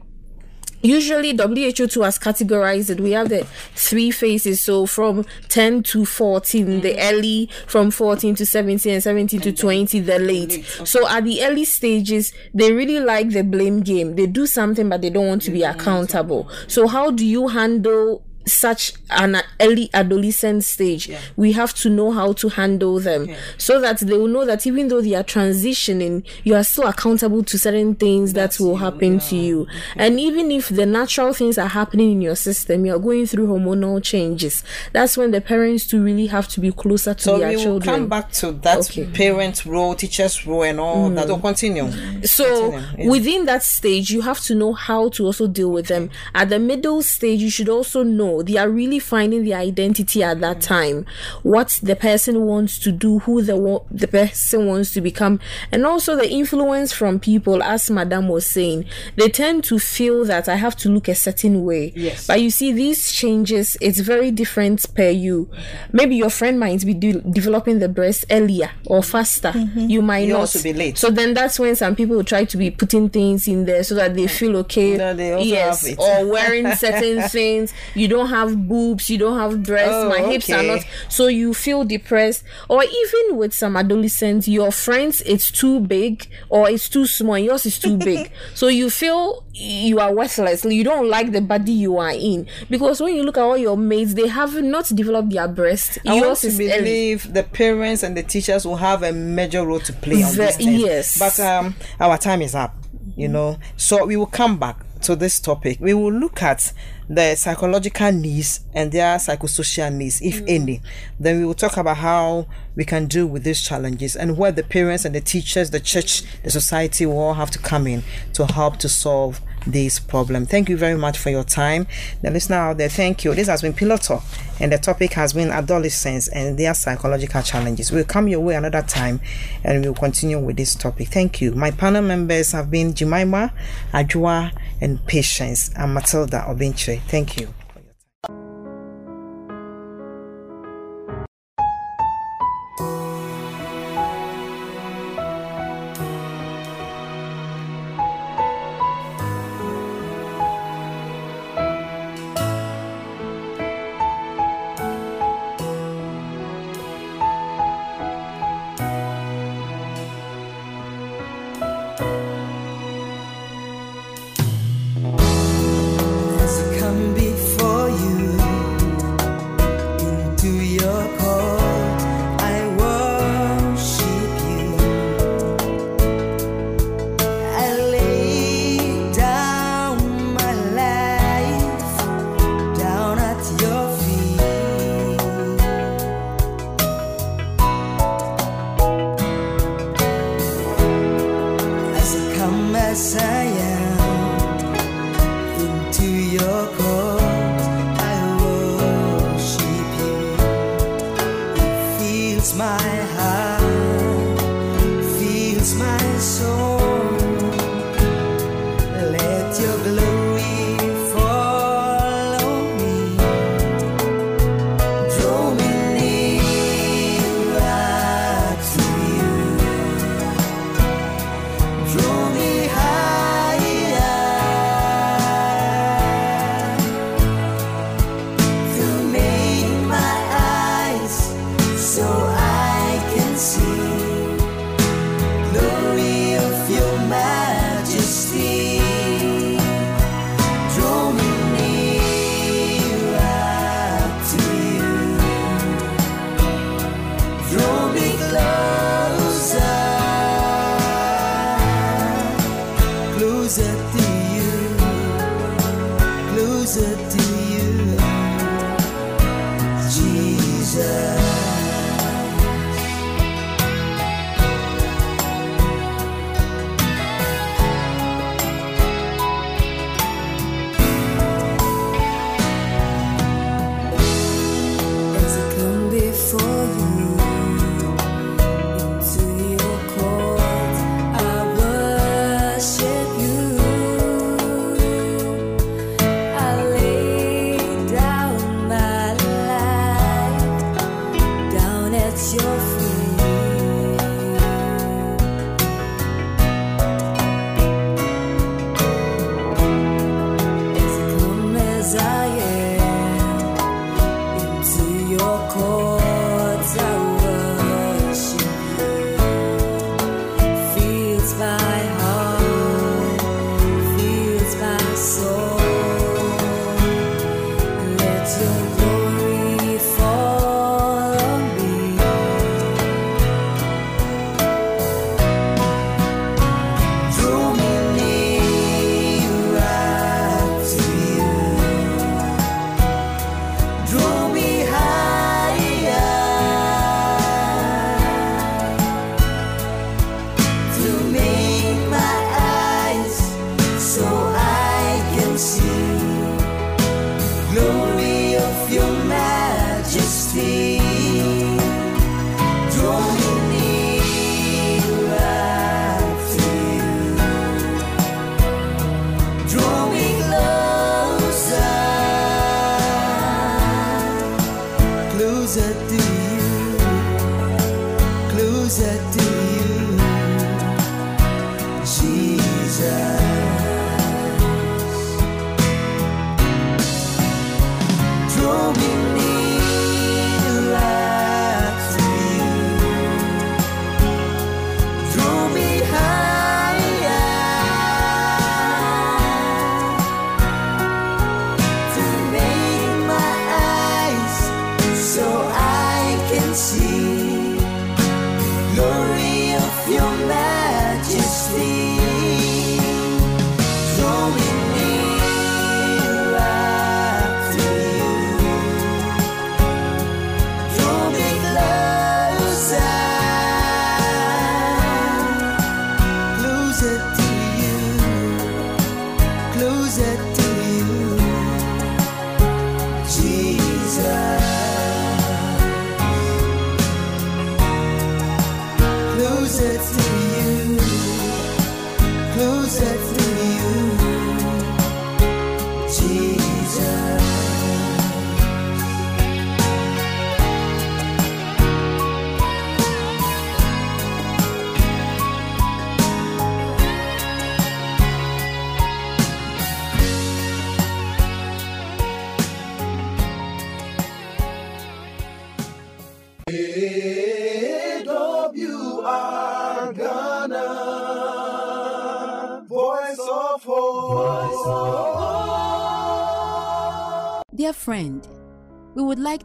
usually 0.86 1.32
WHO 1.36 2.02
has 2.02 2.20
categorized 2.20 2.90
it. 2.90 3.00
We 3.00 3.12
have 3.12 3.30
the 3.30 3.46
three 3.76 4.12
phases. 4.12 4.62
So 4.62 4.86
from 4.86 5.26
10 5.50 5.84
to 5.84 6.06
14, 6.06 6.82
the 6.82 6.94
mm. 6.94 7.12
early, 7.12 7.50
from 7.68 7.92
14 7.92 8.36
to 8.36 8.46
17, 8.46 8.94
and 8.94 9.04
17 9.04 9.42
to 9.42 9.52
20, 9.52 10.00
the 10.00 10.20
late. 10.20 10.66
So 10.84 11.08
at 11.08 11.24
the 11.24 11.44
early 11.44 11.66
stages, 11.66 12.34
they 12.54 12.72
really 12.72 13.00
like 13.00 13.30
the 13.30 13.44
blame 13.44 13.82
game. 13.82 14.16
They 14.16 14.28
do 14.28 14.46
something, 14.46 14.90
but 14.90 15.02
they 15.02 15.10
don't 15.10 15.28
want 15.28 15.42
to 15.44 15.52
be 15.52 15.62
mm. 15.62 15.74
accountable. 15.74 16.50
So 16.68 16.88
how 16.88 17.12
do 17.12 17.26
you 17.26 17.48
handle 17.48 18.24
such 18.46 18.94
an 19.10 19.38
early 19.60 19.90
adolescent 19.94 20.64
stage 20.64 21.12
we 21.36 21.52
have 21.54 21.74
to 21.74 21.90
know 21.90 22.12
how 22.12 22.34
to 22.34 22.50
handle 22.50 23.00
them. 23.00 23.28
So 23.58 23.80
that 23.82 24.00
they 24.00 24.14
will 24.18 24.28
know 24.28 24.46
that 24.46 24.66
even 24.68 24.88
though 24.88 25.02
they 25.02 25.16
are 25.16 25.24
transitioning 25.24 26.24
you 26.44 26.56
are 26.56 26.64
still 26.64 26.88
accountable 26.88 27.44
to 27.44 27.58
certain 27.58 27.96
things 27.96 28.34
that 28.34 28.60
will 28.60 28.78
happen 28.78 29.20
to 29.20 29.36
you. 29.36 29.68
And 29.96 30.20
even 30.20 30.52
if 30.52 30.70
the 30.70 30.86
natural 30.86 31.34
things 31.34 31.58
are 31.58 31.68
happening 31.68 32.12
in 32.14 32.22
your 32.22 32.36
system 32.36 32.86
you're 32.86 33.00
going 33.00 33.26
through 33.26 33.48
hormonal 33.48 34.04
changes. 34.04 34.64
That's 34.94 35.18
when 35.18 35.32
the 35.32 35.42
parents 35.42 35.86
to 35.88 36.04
really 36.04 36.28
have 36.28 36.48
to 36.50 36.60
be 36.60 36.72
closer 36.72 37.14
to 37.14 37.22
so 37.22 37.38
their 37.38 37.50
we 37.50 37.56
will 37.58 37.64
children. 37.64 37.96
come 37.96 38.08
back 38.10 38.32
to 38.34 38.52
that 38.52 38.76
Okay. 38.90 39.06
parent 39.06 39.66
role, 39.66 39.96
teacher's 39.96 40.46
role, 40.46 40.64
and 40.64 40.80
all 40.80 41.10
mm. 41.10 41.16
that. 41.16 41.28
will 41.28 41.40
continue. 41.40 41.90
so 42.24 42.72
Continue, 42.72 43.04
yeah. 43.06 43.10
within 43.10 43.46
that 43.46 43.64
stage 43.64 44.10
you 44.12 44.22
have 44.22 44.40
to 44.42 44.56
know 44.56 44.74
how 44.74 45.10
to 45.10 45.26
also 45.26 45.48
deal 45.48 45.72
with 45.72 45.88
them. 45.88 46.10
At 46.34 46.50
the 46.50 46.60
middle 46.60 47.02
stage 47.02 47.42
you 47.42 47.50
should 47.50 47.70
also 47.70 48.04
know 48.04 48.35
know. 48.38 48.44
They 48.44 48.58
are 48.58 48.70
really 48.70 49.00
finding 49.00 49.46
their 49.46 49.58
identity 49.58 50.24
at 50.24 50.40
that 50.42 50.62
time, 50.62 51.06
what 51.44 51.80
the 51.82 51.96
person 51.96 52.42
wants 52.42 52.80
to 52.80 52.92
do, 52.92 53.20
who 53.20 53.42
the 53.42 53.56
the 53.92 54.08
person 54.08 54.68
wants 54.68 54.94
to 54.94 55.02
become, 55.02 55.40
and 55.72 55.86
also 55.86 56.16
the 56.16 56.30
influence 56.30 56.92
from 56.94 57.20
people. 57.20 57.64
As 57.64 57.90
Madame 57.90 58.28
was 58.30 58.46
saying, 58.46 58.86
they 59.16 59.30
tend 59.30 59.64
to 59.66 59.80
feel 59.80 60.26
that 60.26 60.48
I 60.50 60.56
have 60.56 60.76
to 60.78 60.90
look 60.90 61.08
a 61.08 61.16
certain 61.16 61.64
way. 61.64 61.94
Yes. 61.96 62.28
But 62.28 62.42
you 62.42 62.50
see, 62.50 62.72
these 62.72 63.12
changes, 63.12 63.78
it's 63.82 64.00
very 64.00 64.32
different 64.32 64.94
per 64.96 65.10
you. 65.10 65.50
Maybe 65.92 66.16
your 66.16 66.30
friend 66.30 66.60
might 66.60 66.86
be 66.86 66.94
de- 66.94 67.22
developing 67.22 67.80
the 67.80 67.90
breast 67.90 68.26
earlier 68.32 68.72
or 68.86 69.02
faster. 69.04 69.52
Mm-hmm. 69.52 69.80
You 69.90 70.02
might 70.02 70.28
You 70.28 70.34
not. 70.34 70.40
also 70.42 70.62
be 70.64 70.74
late. 70.74 70.98
So 70.98 71.10
then 71.10 71.34
that's 71.34 71.60
when 71.60 71.76
some 71.76 71.96
people 71.96 72.24
try 72.24 72.46
to 72.46 72.58
be 72.58 72.72
putting 72.72 73.10
things 73.10 73.48
in 73.48 73.66
there 73.66 73.84
so 73.84 73.96
that 73.96 74.16
they 74.16 74.28
feel 74.28 74.56
okay. 74.58 74.98
No, 74.98 75.14
they 75.14 75.42
yes, 75.44 75.88
or 75.98 76.26
wearing 76.28 76.72
certain 76.76 77.22
things. 77.30 77.74
You 77.94 78.08
don't 78.08 78.25
have 78.30 78.68
boobs, 78.68 79.10
you 79.10 79.18
don't 79.18 79.38
have 79.40 79.64
breasts, 79.64 79.94
Oh, 79.94 80.10
my 80.10 80.20
hips 80.20 80.50
are 80.50 80.64
not. 80.64 80.86
So 81.10 81.28
you 81.28 81.54
feel 81.54 81.84
depressed. 81.84 82.44
Or 82.70 82.84
even 82.84 83.38
with 83.38 83.54
some 83.54 83.76
adolescents, 83.78 84.48
your 84.48 84.72
friends, 84.72 85.22
it's 85.22 85.52
too 85.52 85.80
big 85.80 86.28
or 86.50 86.70
it's 86.70 86.90
too 86.90 87.06
small. 87.06 87.38
Yours 87.38 87.66
is 87.66 87.80
too 87.80 87.98
big. 87.98 88.32
so 88.54 88.68
you 88.68 88.90
feel 88.90 89.44
you 89.54 90.00
are 90.00 90.14
worthless. 90.14 90.66
You 90.66 90.84
don't 90.84 91.10
like 91.10 91.32
the 91.32 91.42
body 91.42 91.72
you 91.72 91.98
are 91.98 92.12
in. 92.12 92.48
Because 92.70 93.00
when 93.02 93.16
you 93.16 93.24
look 93.24 93.38
at 93.38 93.44
all 93.44 93.58
your 93.58 93.78
mates, 93.78 94.14
they 94.14 94.28
have 94.28 94.62
not 94.62 94.86
developed 94.94 95.30
their 95.32 95.48
breasts. 95.48 95.98
I 96.06 96.20
want 96.20 96.38
to 96.40 96.48
is 96.48 96.60
early. 96.60 96.68
believe 96.80 97.34
the 97.34 97.44
parents 97.44 98.04
and 98.04 98.18
the 98.18 98.24
teachers 98.24 98.66
will 98.66 98.76
have 98.78 99.04
a 99.04 99.12
major 99.12 99.66
role 99.66 99.80
to 99.80 99.94
play 99.94 100.24
on 100.24 100.32
Ve- 100.32 100.38
this. 100.38 100.58
things. 100.58 100.82
yes. 100.82 101.18
But 101.20 101.40
um, 101.40 101.76
our 102.00 102.18
time 102.18 102.42
is 102.42 102.54
up, 102.56 102.76
you 103.16 103.28
know. 103.28 103.58
So 103.78 104.06
we 104.06 104.16
will 104.18 104.26
come 104.26 104.58
back 104.60 104.78
to 105.06 105.16
this 105.16 105.40
topic. 105.40 105.80
We 105.80 105.94
will 105.94 106.12
look 106.12 106.42
at 106.42 106.74
the 107.08 107.36
psychological 107.36 108.12
needs 108.12 108.62
and 108.74 108.92
their 108.92 109.18
psychosocial 109.18 109.94
needs, 109.94 110.22
if 110.22 110.42
mm. 110.42 110.46
any. 110.48 110.82
Then 111.20 111.40
we 111.40 111.46
will 111.46 111.54
talk 111.54 111.78
about 111.78 111.98
how 111.98 112.48
we 112.76 112.86
can 112.86 113.06
deal 113.06 113.28
with 113.28 113.44
these 113.44 113.62
challenges 113.62 114.16
and 114.16 114.38
where 114.38 114.52
the 114.52 114.64
parents 114.64 115.06
and 115.06 115.14
the 115.14 115.22
teachers, 115.22 115.70
the 115.70 115.80
church, 115.80 116.24
the 116.42 116.50
society 116.50 117.06
will 117.06 117.20
all 117.20 117.34
have 117.36 117.52
to 117.52 117.60
come 117.60 117.86
in 117.86 118.04
to 118.34 118.46
help 118.48 118.78
to 118.78 118.90
solve 118.90 119.42
this 119.66 120.00
problem. 120.00 120.46
Thank 120.46 120.70
you 120.70 120.78
very 120.78 120.98
much 120.98 121.18
for 121.18 121.30
your 121.30 121.44
time. 121.44 121.88
The 122.22 122.32
listener 122.32 122.58
out 122.58 122.78
there, 122.78 122.90
thank 122.90 123.24
you. 123.24 123.34
This 123.34 123.48
has 123.48 123.62
been 123.62 123.74
Pillow 123.74 123.98
Talk, 123.98 124.24
and 124.60 124.72
the 124.72 124.78
topic 124.78 125.14
has 125.14 125.34
been 125.34 125.50
adolescents 125.50 126.28
and 126.28 126.58
their 126.58 126.74
psychological 126.74 127.42
challenges. 127.42 127.92
We'll 127.92 128.06
come 128.06 128.28
your 128.28 128.42
way 128.42 128.56
another 128.56 128.82
time 128.82 129.20
and 129.64 129.84
we'll 129.84 129.94
continue 129.94 130.40
with 130.40 130.58
this 130.58 130.76
topic. 130.76 131.10
Thank 131.10 131.42
you. 131.42 131.52
My 131.52 131.72
panel 131.72 132.02
members 132.02 132.52
have 132.52 132.70
been 132.72 132.94
Jemima, 132.94 133.54
Ajua, 133.94 134.52
and 134.82 135.06
Patience, 135.06 135.72
and 135.76 135.94
Matilda 135.94 136.46
Obinche. 136.48 137.02
Thank 137.04 137.40
you. 137.40 137.54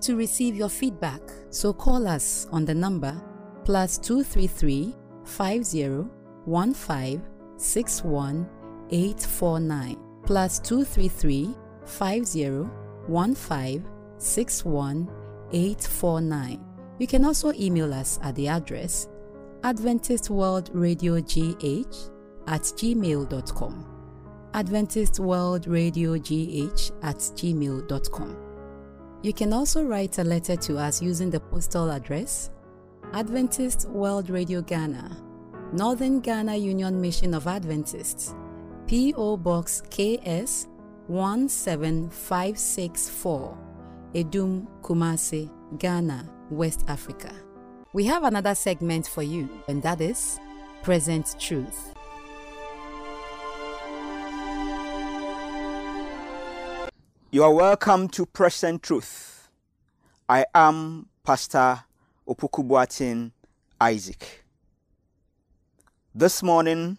To 0.03 0.17
receive 0.17 0.57
your 0.57 0.69
feedback, 0.69 1.21
so 1.51 1.73
call 1.73 2.07
us 2.07 2.47
on 2.53 2.65
the 2.65 2.75
number 2.75 3.21
plus 3.65 3.99
233 3.99 4.95
50 5.25 6.07
15 6.47 7.23
61 7.57 8.49
849 8.91 9.97
plus 10.25 10.59
233 10.61 11.55
50 11.85 12.69
15 13.09 13.85
61 14.19 15.09
849. 15.53 16.65
You 16.99 17.07
can 17.07 17.25
also 17.25 17.53
email 17.55 17.93
us 17.95 18.19
at 18.23 18.35
the 18.35 18.49
address 18.49 19.09
Adventist 19.63 20.31
World 20.31 20.71
Radio 20.73 21.21
GH 21.21 22.11
at 22.47 22.63
gmail.com. 22.63 23.87
GH 26.19 26.93
at 27.03 27.17
gmail.com. 27.17 28.50
You 29.23 29.35
can 29.35 29.53
also 29.53 29.85
write 29.85 30.17
a 30.19 30.25
letter 30.25 30.57
to 30.57 30.79
us 30.79 31.03
using 31.03 31.29
the 31.29 31.41
postal 31.41 31.91
address 31.91 32.49
Adventist 33.13 33.87
World 33.91 34.31
Radio 34.31 34.63
Ghana, 34.63 35.15
Northern 35.75 36.21
Ghana 36.21 36.57
Union 36.57 36.99
Mission 36.99 37.35
of 37.35 37.47
Adventists, 37.47 38.35
P.O. 38.87 39.37
Box 39.37 39.83
KS 39.91 40.69
17564, 41.09 43.59
Adum 44.15 44.67
Kumasi, 44.81 45.51
Ghana, 45.79 46.27
West 46.49 46.85
Africa. 46.89 47.31
We 47.93 48.07
have 48.07 48.25
another 48.25 48.55
segment 48.55 49.07
for 49.07 49.23
you, 49.23 49.51
and 49.69 49.83
that 49.83 50.01
is 50.01 50.41
Present 50.83 51.37
Truth. 51.39 51.93
You 57.33 57.45
are 57.45 57.55
welcome 57.55 58.09
to 58.09 58.27
Present 58.27 58.83
Truth. 58.83 59.51
I 60.29 60.47
am 60.53 61.07
Pastor 61.23 61.85
Opoku 62.27 62.67
Boateng 62.67 63.31
Isaac. 63.81 64.45
This 66.13 66.43
morning, 66.43 66.99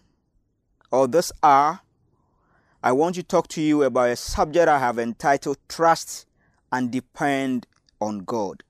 or 0.90 1.06
this 1.06 1.32
hour, 1.42 1.80
I 2.82 2.92
want 2.92 3.16
to 3.16 3.22
talk 3.22 3.46
to 3.48 3.60
you 3.60 3.82
about 3.82 4.08
a 4.08 4.16
subject 4.16 4.70
I 4.70 4.78
have 4.78 4.98
entitled 4.98 5.58
Trust 5.68 6.26
and 6.72 6.90
Depend 6.90 7.66
on 8.00 8.20
God. 8.20 8.62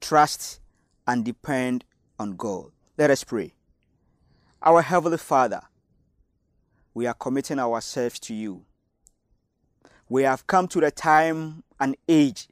Trust 0.00 0.58
and 1.06 1.24
depend 1.24 1.84
on 2.18 2.34
God. 2.34 2.72
Let 2.96 3.12
us 3.12 3.22
pray. 3.22 3.54
Our 4.60 4.82
Heavenly 4.82 5.18
Father, 5.18 5.60
we 6.92 7.06
are 7.06 7.14
committing 7.14 7.60
ourselves 7.60 8.18
to 8.18 8.34
you 8.34 8.64
we 10.08 10.22
have 10.22 10.46
come 10.46 10.68
to 10.68 10.80
the 10.80 10.90
time 10.90 11.62
and 11.78 11.96
age 12.08 12.48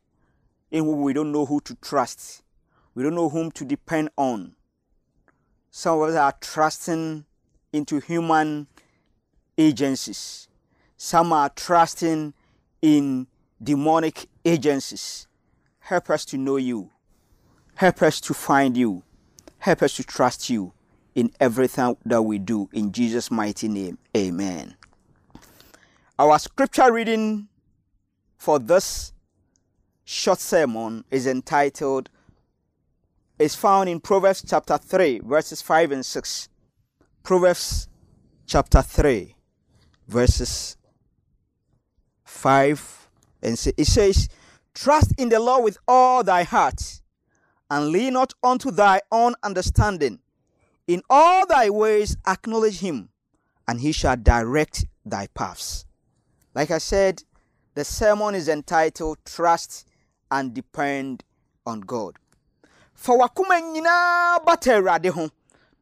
in 0.70 0.86
which 0.86 0.96
we 0.96 1.12
don't 1.12 1.32
know 1.32 1.46
who 1.46 1.60
to 1.62 1.74
trust. 1.76 2.42
We 2.94 3.02
don't 3.02 3.14
know 3.14 3.28
whom 3.28 3.50
to 3.52 3.64
depend 3.64 4.10
on. 4.16 4.54
Some 5.70 6.00
of 6.00 6.08
us 6.10 6.16
are 6.16 6.34
trusting 6.40 7.24
into 7.72 8.00
human 8.00 8.66
agencies. 9.58 10.48
Some 10.96 11.32
are 11.32 11.50
trusting 11.50 12.32
in 12.82 13.26
demonic 13.62 14.26
agencies. 14.44 15.26
Help 15.78 16.10
us 16.10 16.24
to 16.26 16.38
know 16.38 16.56
you. 16.56 16.90
Help 17.74 18.02
us 18.02 18.20
to 18.22 18.34
find 18.34 18.76
you. 18.76 19.02
Help 19.58 19.82
us 19.82 19.96
to 19.96 20.04
trust 20.04 20.48
you 20.48 20.72
in 21.14 21.30
everything 21.40 21.96
that 22.04 22.22
we 22.22 22.38
do. 22.38 22.68
In 22.72 22.92
Jesus' 22.92 23.30
mighty 23.30 23.68
name, 23.68 23.98
amen. 24.16 24.76
Our 26.18 26.38
scripture 26.38 26.90
reading 26.90 27.48
for 28.38 28.58
this 28.58 29.12
short 30.02 30.38
sermon 30.38 31.04
is 31.10 31.26
entitled 31.26 32.08
is 33.38 33.54
found 33.54 33.90
in 33.90 34.00
Proverbs 34.00 34.42
chapter 34.48 34.78
3 34.78 35.20
verses 35.24 35.60
5 35.60 35.92
and 35.92 36.06
6. 36.06 36.48
Proverbs 37.22 37.88
chapter 38.46 38.80
3 38.80 39.36
verses 40.08 40.78
5 42.24 43.10
and 43.42 43.58
6. 43.58 43.74
It 43.76 43.86
says, 43.86 44.30
"Trust 44.72 45.12
in 45.18 45.28
the 45.28 45.38
Lord 45.38 45.64
with 45.64 45.76
all 45.86 46.24
thy 46.24 46.44
heart 46.44 47.02
and 47.68 47.88
lean 47.88 48.14
not 48.14 48.32
unto 48.42 48.70
thy 48.70 49.02
own 49.12 49.34
understanding. 49.42 50.20
In 50.86 51.02
all 51.10 51.46
thy 51.46 51.68
ways 51.68 52.16
acknowledge 52.26 52.78
him, 52.78 53.10
and 53.68 53.82
he 53.82 53.92
shall 53.92 54.16
direct 54.16 54.86
thy 55.04 55.26
paths." 55.26 55.84
Like 56.56 56.70
I 56.70 56.78
said, 56.78 57.22
the 57.74 57.84
sermon 57.84 58.34
is 58.34 58.48
entitled 58.48 59.18
Trust 59.26 59.86
and 60.30 60.54
Depend 60.54 61.22
on 61.66 61.80
God. 61.80 62.16
For. 62.94 63.28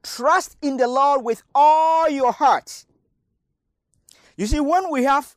Trust 0.03 0.57
in 0.61 0.77
the 0.77 0.89
Lord 0.89 1.25
with 1.25 1.45
all 1.55 2.11
your 2.11 2.33
heart. 2.33 2.87
You 4.37 4.47
see, 4.47 4.59
when 4.59 4.91
we 4.91 5.05
have 5.05 5.37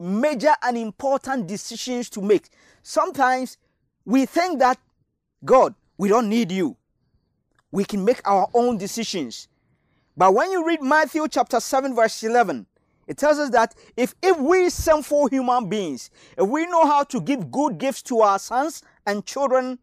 major 0.00 0.54
and 0.60 0.76
important 0.76 1.46
decisions 1.46 2.10
to 2.10 2.20
make, 2.20 2.48
sometimes 2.82 3.58
we 4.04 4.26
think 4.26 4.58
that 4.58 4.80
God, 5.44 5.76
we 5.96 6.08
don't 6.08 6.28
need 6.28 6.50
you. 6.50 6.76
We 7.70 7.84
can 7.84 8.04
make 8.04 8.20
our 8.28 8.48
own 8.52 8.78
decisions. 8.78 9.46
But 10.16 10.34
when 10.34 10.50
you 10.50 10.66
read 10.66 10.82
Matthew 10.82 11.28
chapter 11.28 11.60
7, 11.60 11.94
verse 11.94 12.24
11, 12.24 12.66
it 13.06 13.16
tells 13.16 13.38
us 13.38 13.50
that 13.50 13.74
if, 13.96 14.14
if 14.22 14.36
we 14.38 14.68
sinful 14.68 15.28
human 15.28 15.68
beings, 15.68 16.10
if 16.36 16.46
we 16.48 16.66
know 16.66 16.86
how 16.86 17.04
to 17.04 17.20
give 17.20 17.50
good 17.50 17.78
gifts 17.78 18.02
to 18.02 18.20
our 18.20 18.38
sons 18.38 18.82
and 19.06 19.24
children, 19.24 19.78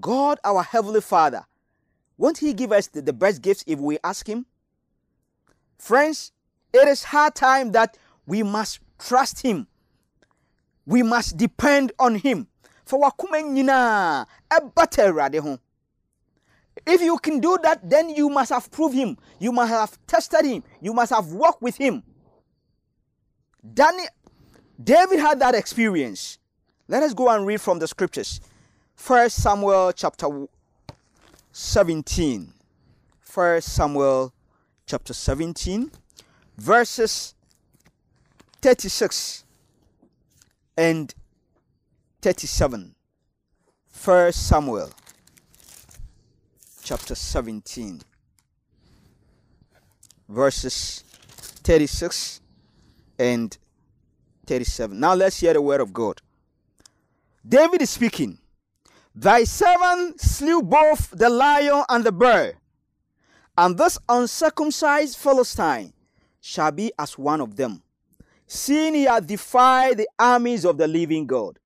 God, 0.00 0.38
our 0.44 0.62
Heavenly 0.62 1.00
Father, 1.00 1.44
won't 2.16 2.38
He 2.38 2.54
give 2.54 2.72
us 2.72 2.86
the, 2.88 3.02
the 3.02 3.12
best 3.12 3.42
gifts 3.42 3.64
if 3.66 3.78
we 3.78 3.98
ask 4.02 4.26
Him? 4.26 4.46
Friends, 5.78 6.32
it 6.72 6.88
is 6.88 7.04
high 7.04 7.30
time 7.30 7.72
that 7.72 7.96
we 8.26 8.42
must 8.42 8.80
trust 8.98 9.42
Him. 9.42 9.66
We 10.86 11.02
must 11.02 11.36
depend 11.36 11.92
on 11.98 12.14
Him. 12.16 12.46
For 12.84 12.98
wakuma 12.98 13.42
nyinaa 13.42 14.26
ɛbata 14.50 15.04
Awurade 15.08 15.38
ho. 15.40 15.58
If 16.88 17.02
you 17.02 17.18
can 17.18 17.38
do 17.38 17.58
that, 17.62 17.88
then 17.88 18.08
you 18.08 18.30
must 18.30 18.50
have 18.50 18.70
proved 18.70 18.94
him. 18.94 19.18
You 19.38 19.52
must 19.52 19.70
have 19.70 19.98
tested 20.06 20.44
him. 20.44 20.64
You 20.80 20.94
must 20.94 21.12
have 21.12 21.26
walked 21.32 21.60
with 21.60 21.76
him. 21.76 22.02
Daniel, 23.74 24.08
David 24.82 25.18
had 25.20 25.38
that 25.40 25.54
experience. 25.54 26.38
Let 26.88 27.02
us 27.02 27.12
go 27.12 27.28
and 27.28 27.46
read 27.46 27.60
from 27.60 27.78
the 27.78 27.86
scriptures. 27.86 28.40
First 28.94 29.42
Samuel 29.42 29.92
chapter 29.92 30.28
17. 31.52 32.54
First 33.20 33.74
Samuel 33.74 34.32
chapter 34.86 35.12
17, 35.12 35.92
verses 36.56 37.34
36 38.62 39.44
and 40.78 41.14
37. 42.22 42.94
First 43.90 44.48
Samuel 44.48 44.90
chapter 46.88 47.14
17, 47.14 48.00
verses 50.26 51.04
36 51.06 52.40
and 53.18 53.58
37. 54.46 54.98
Now 54.98 55.12
let's 55.12 55.38
hear 55.38 55.52
the 55.52 55.60
word 55.60 55.82
of 55.82 55.92
God. 55.92 56.22
David 57.46 57.82
is 57.82 57.90
speaking. 57.90 58.38
Thy 59.14 59.44
servant 59.44 60.18
slew 60.18 60.62
both 60.62 61.10
the 61.10 61.28
lion 61.28 61.84
and 61.90 62.04
the 62.04 62.10
bear, 62.10 62.54
and 63.58 63.76
this 63.76 63.98
uncircumcised 64.08 65.18
Philistine 65.18 65.92
shall 66.40 66.72
be 66.72 66.90
as 66.98 67.18
one 67.18 67.42
of 67.42 67.56
them, 67.56 67.82
seeing 68.46 68.94
he 68.94 69.02
hath 69.02 69.26
defied 69.26 69.98
the 69.98 70.08
armies 70.18 70.64
of 70.64 70.78
the 70.78 70.88
living 70.88 71.26
God. 71.26 71.58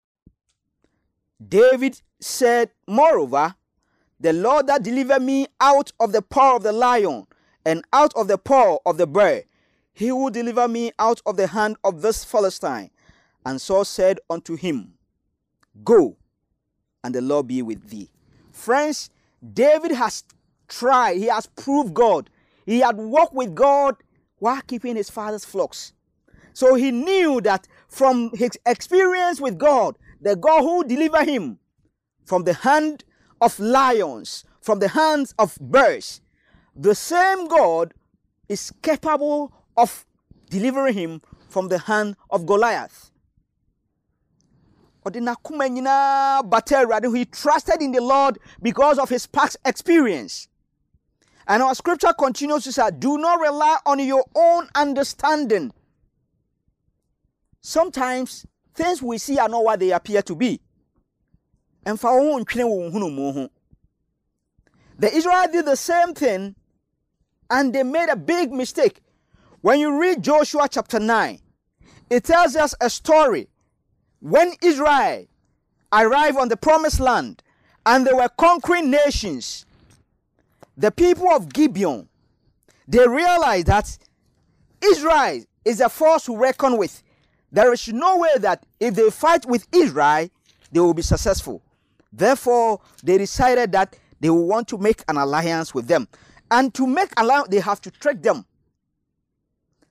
David 1.41 2.03
said, 2.19 2.71
Moreover, 2.89 3.55
the 4.23 4.33
Lord 4.33 4.69
that 4.69 4.85
delivered 4.85 5.23
me 5.23 5.49
out 5.61 5.93
of 5.99 6.13
the 6.13 6.23
paw 6.23 6.57
of 6.57 6.63
the 6.63 6.73
lion 6.73 7.27
and 7.67 7.85
out 7.93 8.13
of 8.15 8.29
the 8.29 8.39
paw 8.39 8.79
of 8.87 8.97
the 8.97 9.07
bear, 9.07 9.45
he 9.93 10.13
will 10.13 10.31
deliver 10.31 10.69
me 10.69 10.93
out 10.99 11.21
of 11.27 11.37
the 11.37 11.49
hand 11.49 11.77
of 11.83 12.03
this 12.03 12.25
Philistine. 12.25 12.91
And 13.45 13.61
Saul 13.61 13.85
said 13.85 14.21
unto 14.31 14.55
him, 14.55 14.95
Go, 15.83 16.17
and 17.03 17.13
the 17.13 17.21
Lord 17.21 17.49
be 17.49 17.63
with 17.63 17.91
thee. 17.91 18.11
Friends, 18.53 19.11
David 19.53 19.91
has 19.91 20.23
tried, 20.69 21.17
he 21.17 21.27
has 21.27 21.47
proved 21.47 21.93
God. 21.93 22.31
He 22.65 22.79
had 22.79 22.97
walked 22.97 23.35
with 23.35 23.57
God 23.57 23.97
while 24.39 24.63
keeping 24.63 24.95
his 24.95 25.11
father's 25.11 25.45
flocks. 25.45 25.93
So 26.53 26.75
he 26.75 26.93
knew 26.93 27.41
that 27.41 27.67
from 27.89 28.31
his 28.35 28.53
experience 28.67 29.41
with 29.41 29.59
God, 29.59 29.97
the 30.21 30.37
God 30.37 30.63
who 30.63 30.85
delivered 30.85 31.29
him 31.29 31.59
from 32.25 32.45
the 32.45 32.55
hand 32.55 33.03
of 33.43 33.59
lions, 33.59 34.45
from 34.61 34.79
the 34.79 34.89
hands 34.89 35.35
of 35.39 35.59
bears, 35.61 36.21
the 36.77 36.95
same 36.95 37.49
God 37.49 37.93
is 38.49 38.73
capable 38.81 39.53
of 39.77 40.07
delivering 40.49 40.95
him 40.95 41.21
from 41.49 41.69
the 41.69 41.79
hand 41.79 42.17
of 42.31 42.47
Goliath. 42.47 43.11
he 45.05 45.11
trusted 47.25 47.83
in 47.83 47.91
the 47.91 48.01
lord 48.01 48.39
because 48.63 48.99
of 48.99 49.09
his 49.09 49.27
past 49.27 49.57
experience. 49.65 50.47
And 51.49 51.61
our 51.63 51.75
scripture 51.75 52.13
continues 52.17 52.63
to 52.65 52.73
say 52.73 52.91
do 52.97 53.19
not 53.19 53.41
rely 53.41 53.79
on 53.85 53.99
your 53.99 54.25
own 54.37 54.69
understanding. 54.77 55.73
Sometimes 57.61 58.47
things 58.75 59.03
we 59.03 59.19
see 59.19 59.41
are 59.41 59.49
not 59.49 59.65
what 59.65 59.81
they 59.81 59.91
appear 59.91 60.23
to 60.23 60.37
be 60.37 60.61
and 61.85 61.99
for 61.99 62.21
the 64.99 65.11
israel 65.12 65.47
did 65.53 65.66
the 65.66 65.77
same 65.77 66.14
thing 66.14 66.55
and 67.51 67.75
they 67.75 67.83
made 67.83 68.09
a 68.09 68.16
big 68.16 68.53
mistake 68.53 69.01
when 69.61 69.79
you 69.79 70.01
read 70.01 70.23
joshua 70.23 70.68
chapter 70.71 70.99
9 70.99 71.38
it 72.11 72.25
tells 72.25 72.57
us 72.57 72.75
a 72.81 72.90
story 72.90 73.49
when 74.23 74.53
Israel 74.62 75.27
arrived 75.92 76.38
on 76.38 76.49
the 76.49 76.57
promised 76.57 77.01
land 77.01 77.42
and 77.85 78.07
they 78.07 78.12
were 78.12 78.29
conquering 78.29 78.90
nations, 78.90 79.66
the 80.77 80.90
people 80.92 81.29
of 81.31 81.53
Gibeon, 81.53 82.09
they 82.87 83.07
realized 83.09 83.66
that 83.66 83.99
Israel 84.81 85.42
is 85.64 85.81
a 85.81 85.88
force 85.88 86.27
to 86.27 86.37
reckon 86.37 86.77
with. 86.77 87.03
There 87.51 87.73
is 87.73 87.88
no 87.88 88.18
way 88.18 88.31
that 88.38 88.64
if 88.79 88.95
they 88.95 89.11
fight 89.11 89.45
with 89.45 89.66
Israel, 89.73 90.29
they 90.71 90.81
will 90.81 90.95
be 90.95 91.03
successful. 91.03 91.62
Therefore, 92.12 92.81
they 93.03 93.18
decided 93.18 93.72
that 93.72 93.96
they 94.20 94.31
will 94.31 94.46
want 94.46 94.68
to 94.68 94.79
make 94.79 95.03
an 95.09 95.16
alliance 95.16 95.75
with 95.75 95.88
them. 95.88 96.07
And 96.51 96.72
to 96.75 96.87
make 96.87 97.09
alliance, 97.18 97.48
they 97.48 97.61
have 97.61 97.81
to 97.81 97.90
trick 97.90 98.22
them. 98.22 98.44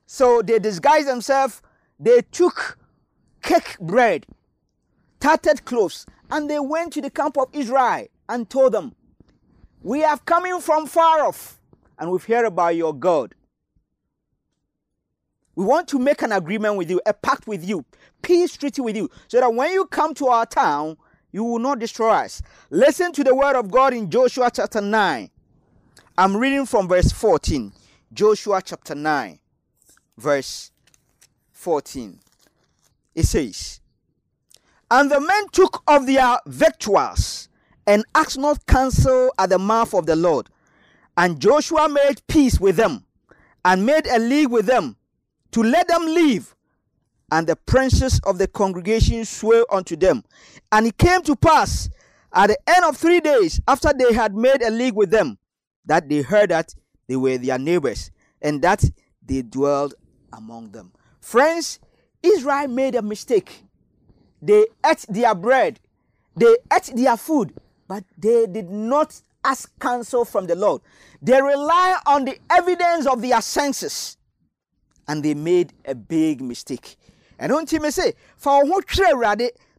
So 0.06 0.42
they 0.42 0.58
disguised 0.58 1.08
themselves. 1.08 1.60
They 1.98 2.22
took 2.30 2.78
cake 3.42 3.78
bread, 3.80 4.26
tattered 5.20 5.64
clothes, 5.64 6.06
and 6.30 6.48
they 6.48 6.60
went 6.60 6.92
to 6.94 7.00
the 7.00 7.10
camp 7.10 7.36
of 7.36 7.48
Israel 7.52 8.06
and 8.28 8.48
told 8.48 8.72
them, 8.72 8.94
We 9.82 10.00
have 10.00 10.24
coming 10.24 10.60
from 10.60 10.86
far 10.86 11.24
off, 11.24 11.60
and 11.98 12.10
we've 12.10 12.24
heard 12.24 12.46
about 12.46 12.76
your 12.76 12.94
God. 12.94 13.34
We 15.54 15.64
want 15.64 15.88
to 15.88 15.98
make 15.98 16.22
an 16.22 16.32
agreement 16.32 16.76
with 16.76 16.90
you, 16.90 17.00
a 17.04 17.12
pact 17.12 17.46
with 17.46 17.66
you, 17.66 17.84
peace 18.22 18.56
treaty 18.56 18.80
with 18.80 18.96
you, 18.96 19.10
so 19.28 19.40
that 19.40 19.52
when 19.52 19.72
you 19.72 19.84
come 19.86 20.14
to 20.14 20.28
our 20.28 20.46
town, 20.46 20.96
you 21.32 21.42
will 21.42 21.58
not 21.58 21.78
destroy 21.78 22.10
us. 22.10 22.42
Listen 22.70 23.10
to 23.12 23.24
the 23.24 23.34
word 23.34 23.56
of 23.56 23.70
God 23.70 23.94
in 23.94 24.10
Joshua 24.10 24.50
chapter 24.54 24.80
9. 24.80 25.30
I'm 26.16 26.36
reading 26.36 26.66
from 26.66 26.86
verse 26.86 27.10
14. 27.10 27.72
Joshua 28.12 28.60
chapter 28.62 28.94
9, 28.94 29.38
verse 30.18 30.70
14 31.52 32.20
it 33.14 33.24
says, 33.24 33.80
And 34.90 35.10
the 35.10 35.20
men 35.20 35.48
took 35.52 35.82
of 35.86 36.06
their 36.06 36.38
victuals 36.46 37.48
and 37.86 38.04
asked 38.14 38.38
not 38.38 38.64
counsel 38.66 39.32
at 39.38 39.50
the 39.50 39.58
mouth 39.58 39.94
of 39.94 40.06
the 40.06 40.16
Lord. 40.16 40.48
And 41.16 41.40
Joshua 41.40 41.88
made 41.88 42.26
peace 42.26 42.58
with 42.58 42.76
them 42.76 43.04
and 43.64 43.84
made 43.84 44.06
a 44.06 44.18
league 44.18 44.50
with 44.50 44.66
them 44.66 44.96
to 45.52 45.62
let 45.62 45.88
them 45.88 46.06
live. 46.06 46.54
And 47.32 47.46
the 47.46 47.56
princes 47.56 48.20
of 48.24 48.36
the 48.36 48.46
congregation 48.46 49.24
swore 49.24 49.64
unto 49.70 49.96
them. 49.96 50.22
And 50.70 50.86
it 50.86 50.98
came 50.98 51.22
to 51.22 51.34
pass 51.34 51.88
at 52.30 52.48
the 52.48 52.58
end 52.68 52.84
of 52.84 52.98
three 52.98 53.20
days 53.20 53.58
after 53.66 53.90
they 53.98 54.12
had 54.12 54.34
made 54.36 54.60
a 54.60 54.70
league 54.70 54.94
with 54.94 55.10
them 55.10 55.38
that 55.86 56.10
they 56.10 56.20
heard 56.20 56.50
that 56.50 56.74
they 57.08 57.16
were 57.16 57.38
their 57.38 57.58
neighbors 57.58 58.10
and 58.42 58.60
that 58.60 58.84
they 59.24 59.40
dwelled 59.40 59.94
among 60.34 60.72
them. 60.72 60.92
Friends, 61.22 61.80
Israel 62.22 62.68
made 62.68 62.96
a 62.96 63.02
mistake. 63.02 63.64
They 64.42 64.66
ate 64.84 65.06
their 65.08 65.34
bread, 65.34 65.80
they 66.36 66.54
ate 66.70 66.92
their 66.94 67.16
food, 67.16 67.54
but 67.88 68.04
they 68.18 68.46
did 68.46 68.68
not 68.68 69.18
ask 69.42 69.70
counsel 69.78 70.26
from 70.26 70.46
the 70.46 70.54
Lord. 70.54 70.82
They 71.22 71.40
rely 71.40 71.98
on 72.04 72.26
the 72.26 72.38
evidence 72.50 73.06
of 73.06 73.22
their 73.22 73.40
senses, 73.40 74.18
and 75.08 75.22
they 75.24 75.32
made 75.32 75.72
a 75.86 75.94
big 75.94 76.42
mistake. 76.42 76.98
And 77.38 77.50
don't 77.50 77.70
you 77.72 77.90
say, 77.90 78.14
for 78.36 78.64
what 78.64 78.86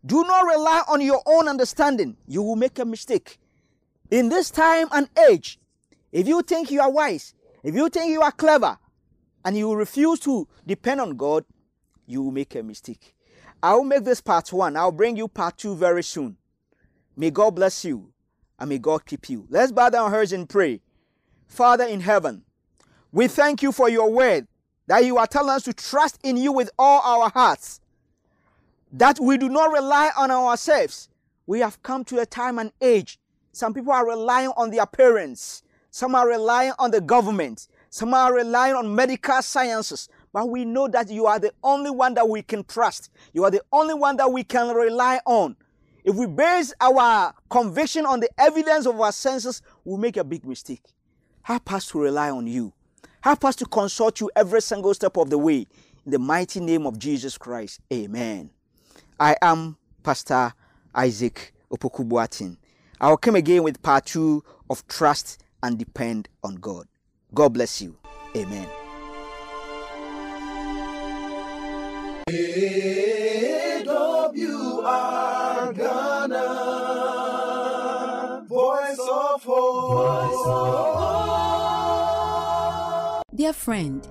do 0.06 0.24
not 0.24 0.46
rely 0.46 0.84
on 0.90 1.02
your 1.02 1.22
own 1.26 1.48
understanding. 1.48 2.18
You 2.28 2.44
will 2.44 2.56
make 2.56 2.78
a 2.80 2.86
mistake. 2.86 3.40
In 4.12 4.30
this 4.30 4.52
time 4.52 4.88
and 4.92 5.10
age, 5.30 5.60
if 6.12 6.28
you 6.28 6.42
think 6.42 6.72
you 6.72 6.82
are 6.82 6.92
wise, 6.92 7.34
if 7.64 7.74
you 7.74 7.90
think 7.90 8.12
you 8.12 8.22
are 8.22 8.32
clever, 8.32 8.78
and 9.46 9.58
you 9.58 9.74
refuse 9.74 10.20
to 10.22 10.48
depend 10.66 11.02
on 11.02 11.18
God, 11.18 11.46
you 12.06 12.22
will 12.22 12.32
make 12.32 12.56
a 12.56 12.64
mistake. 12.64 13.16
I 13.62 13.76
will 13.76 13.84
make 13.84 14.04
this 14.04 14.22
part 14.22 14.52
one. 14.52 14.76
I'll 14.76 14.92
bring 14.92 15.16
you 15.18 15.28
part 15.28 15.58
two 15.58 15.76
very 15.76 16.04
soon. 16.04 16.38
May 17.16 17.32
God 17.32 17.52
bless 17.56 17.86
you 17.86 18.12
and 18.60 18.70
may 18.70 18.78
God 18.78 19.06
keep 19.06 19.30
you. 19.30 19.46
Let's 19.50 19.72
bow 19.72 19.90
down 19.90 20.12
our 20.12 20.20
heads 20.20 20.34
and 20.34 20.48
pray. 20.48 20.82
Father 21.48 21.86
in 21.86 22.02
heaven, 22.02 22.44
we 23.12 23.28
thank 23.28 23.62
you 23.62 23.72
for 23.72 23.90
your 23.90 24.12
word 24.12 24.48
that 24.88 25.06
you 25.06 25.18
are 25.18 25.28
telling 25.28 25.50
us 25.50 25.64
to 25.64 25.74
trust 25.74 26.20
in 26.24 26.38
you 26.38 26.52
with 26.52 26.70
all 26.78 27.02
our 27.02 27.30
hearts, 27.30 27.80
that 28.92 29.20
we 29.20 29.38
do 29.38 29.50
not 29.50 29.72
rely 29.72 30.12
on 30.18 30.32
ourselves. 30.32 31.10
We 31.48 31.60
have 31.60 31.82
come 31.84 32.04
to 32.06 32.20
a 32.20 32.26
time 32.26 32.60
and 32.60 32.72
age. 32.82 33.20
Some 33.52 33.74
people 33.74 33.94
are 33.94 34.08
relying 34.08 34.52
on 34.58 34.72
their 34.72 34.86
parents, 34.86 35.64
some 35.92 36.16
are 36.16 36.28
relying 36.28 36.74
on 36.80 36.92
the 36.92 37.02
government, 37.02 37.68
some 37.90 38.14
are 38.14 38.34
relying 38.34 38.76
on 38.76 38.96
medical 38.96 39.42
sciences, 39.42 40.10
but 40.34 40.50
we 40.50 40.66
know 40.66 40.88
that 40.88 41.12
you 41.12 41.28
are 41.28 41.38
the 41.38 41.54
only 41.64 41.92
one 41.92 42.16
that 42.16 42.28
we 42.28 42.42
can 42.42 42.64
trust. 42.64 43.12
You 43.34 43.44
are 43.44 43.52
the 43.52 43.62
only 43.72 43.94
one 43.94 44.18
that 44.18 44.32
we 44.32 44.44
can 44.44 44.76
rely 44.76 45.20
on. 45.26 45.56
If 46.04 46.16
we 46.16 46.26
base 46.26 46.74
our 46.82 47.34
conviction 47.50 48.06
on 48.06 48.20
the 48.20 48.30
evidence 48.38 48.88
of 48.88 49.00
our 49.00 49.12
senses, 49.12 49.62
we'll 49.86 49.98
make 49.98 50.18
a 50.18 50.24
big 50.24 50.46
mistake. 50.46 50.82
Help 51.44 51.72
us 51.72 51.88
to 51.90 52.00
rely 52.00 52.32
on 52.32 52.48
you. 52.48 52.74
Help 53.24 53.46
us 53.46 53.56
to 53.56 53.66
consult 53.66 54.20
you 54.20 54.30
every 54.36 54.62
single 54.62 54.94
step 54.94 55.16
of 55.16 55.30
the 55.30 55.38
way. 55.38 55.66
In 56.06 56.12
the 56.12 56.20
mighty 56.20 56.60
name 56.60 56.86
of 56.86 57.00
Jesus 57.00 57.38
Christ. 57.38 57.80
Amen. 57.94 58.50
I 59.18 59.38
am 59.42 59.78
Pastor 60.04 60.52
Isaac 60.94 61.54
Opoku 61.72 62.06
Boateng. 62.06 62.58
I 63.00 63.08
will 63.08 63.16
come 63.16 63.38
again 63.38 63.64
with 63.64 63.82
part 63.82 64.08
two 64.08 64.44
of 64.70 64.86
trust 64.90 65.42
and 65.64 65.80
depend 65.80 66.28
on 66.44 66.56
God. 66.56 66.86
God 67.34 67.54
bless 67.54 67.82
you. 67.82 67.96
Amen. 68.36 68.68
AWR 72.30 73.88
Ghana, 75.78 76.40
Voice 78.50 79.00
of 79.00 79.44
Hope. 79.44 80.93
Dear 83.54 83.60
friend, 83.60 84.08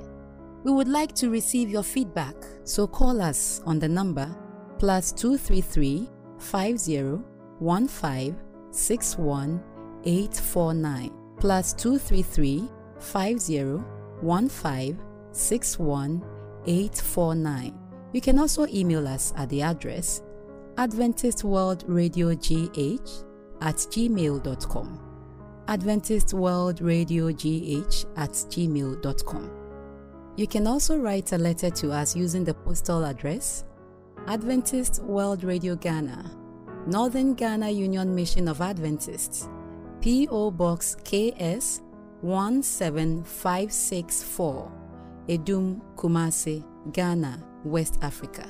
we 0.62 0.70
would 0.70 0.86
like 0.86 1.16
to 1.16 1.28
receive 1.28 1.68
your 1.68 1.82
feedback, 1.82 2.36
so 2.62 2.86
call 2.86 3.20
us 3.20 3.60
on 3.66 3.80
the 3.80 3.88
number 3.88 4.32
plus 4.78 5.10
233 5.10 6.08
50 6.38 7.18
15 7.58 8.36
61 8.70 9.60
849 10.04 11.10
plus 11.40 11.72
233 11.72 12.68
50 13.00 13.82
15 14.20 14.98
61 15.32 16.22
849. 16.64 17.78
You 18.12 18.20
can 18.20 18.38
also 18.38 18.68
email 18.68 19.08
us 19.08 19.32
at 19.36 19.48
the 19.48 19.62
address 19.62 20.22
Adventist 20.78 21.42
World 21.42 21.82
Radio 21.88 22.32
GH 22.32 23.24
at 23.60 23.74
gmail.com. 23.90 25.11
Adventist 25.68 26.34
World 26.34 26.80
Radio 26.80 27.32
GH 27.32 28.06
at 28.16 28.30
gmail.com. 28.30 29.50
You 30.36 30.46
can 30.46 30.66
also 30.66 30.98
write 30.98 31.32
a 31.32 31.38
letter 31.38 31.70
to 31.70 31.92
us 31.92 32.16
using 32.16 32.44
the 32.44 32.54
postal 32.54 33.04
address 33.04 33.64
Adventist 34.26 35.02
World 35.02 35.44
Radio 35.44 35.76
Ghana, 35.76 36.30
Northern 36.86 37.34
Ghana 37.34 37.70
Union 37.70 38.14
Mission 38.14 38.48
of 38.48 38.60
Adventists, 38.60 39.48
P.O. 40.00 40.50
Box 40.52 40.96
KS 41.04 41.82
17564, 42.22 44.72
Adum, 45.28 45.80
Kumasi, 45.96 46.64
Ghana, 46.92 47.42
West 47.64 47.98
Africa. 48.02 48.46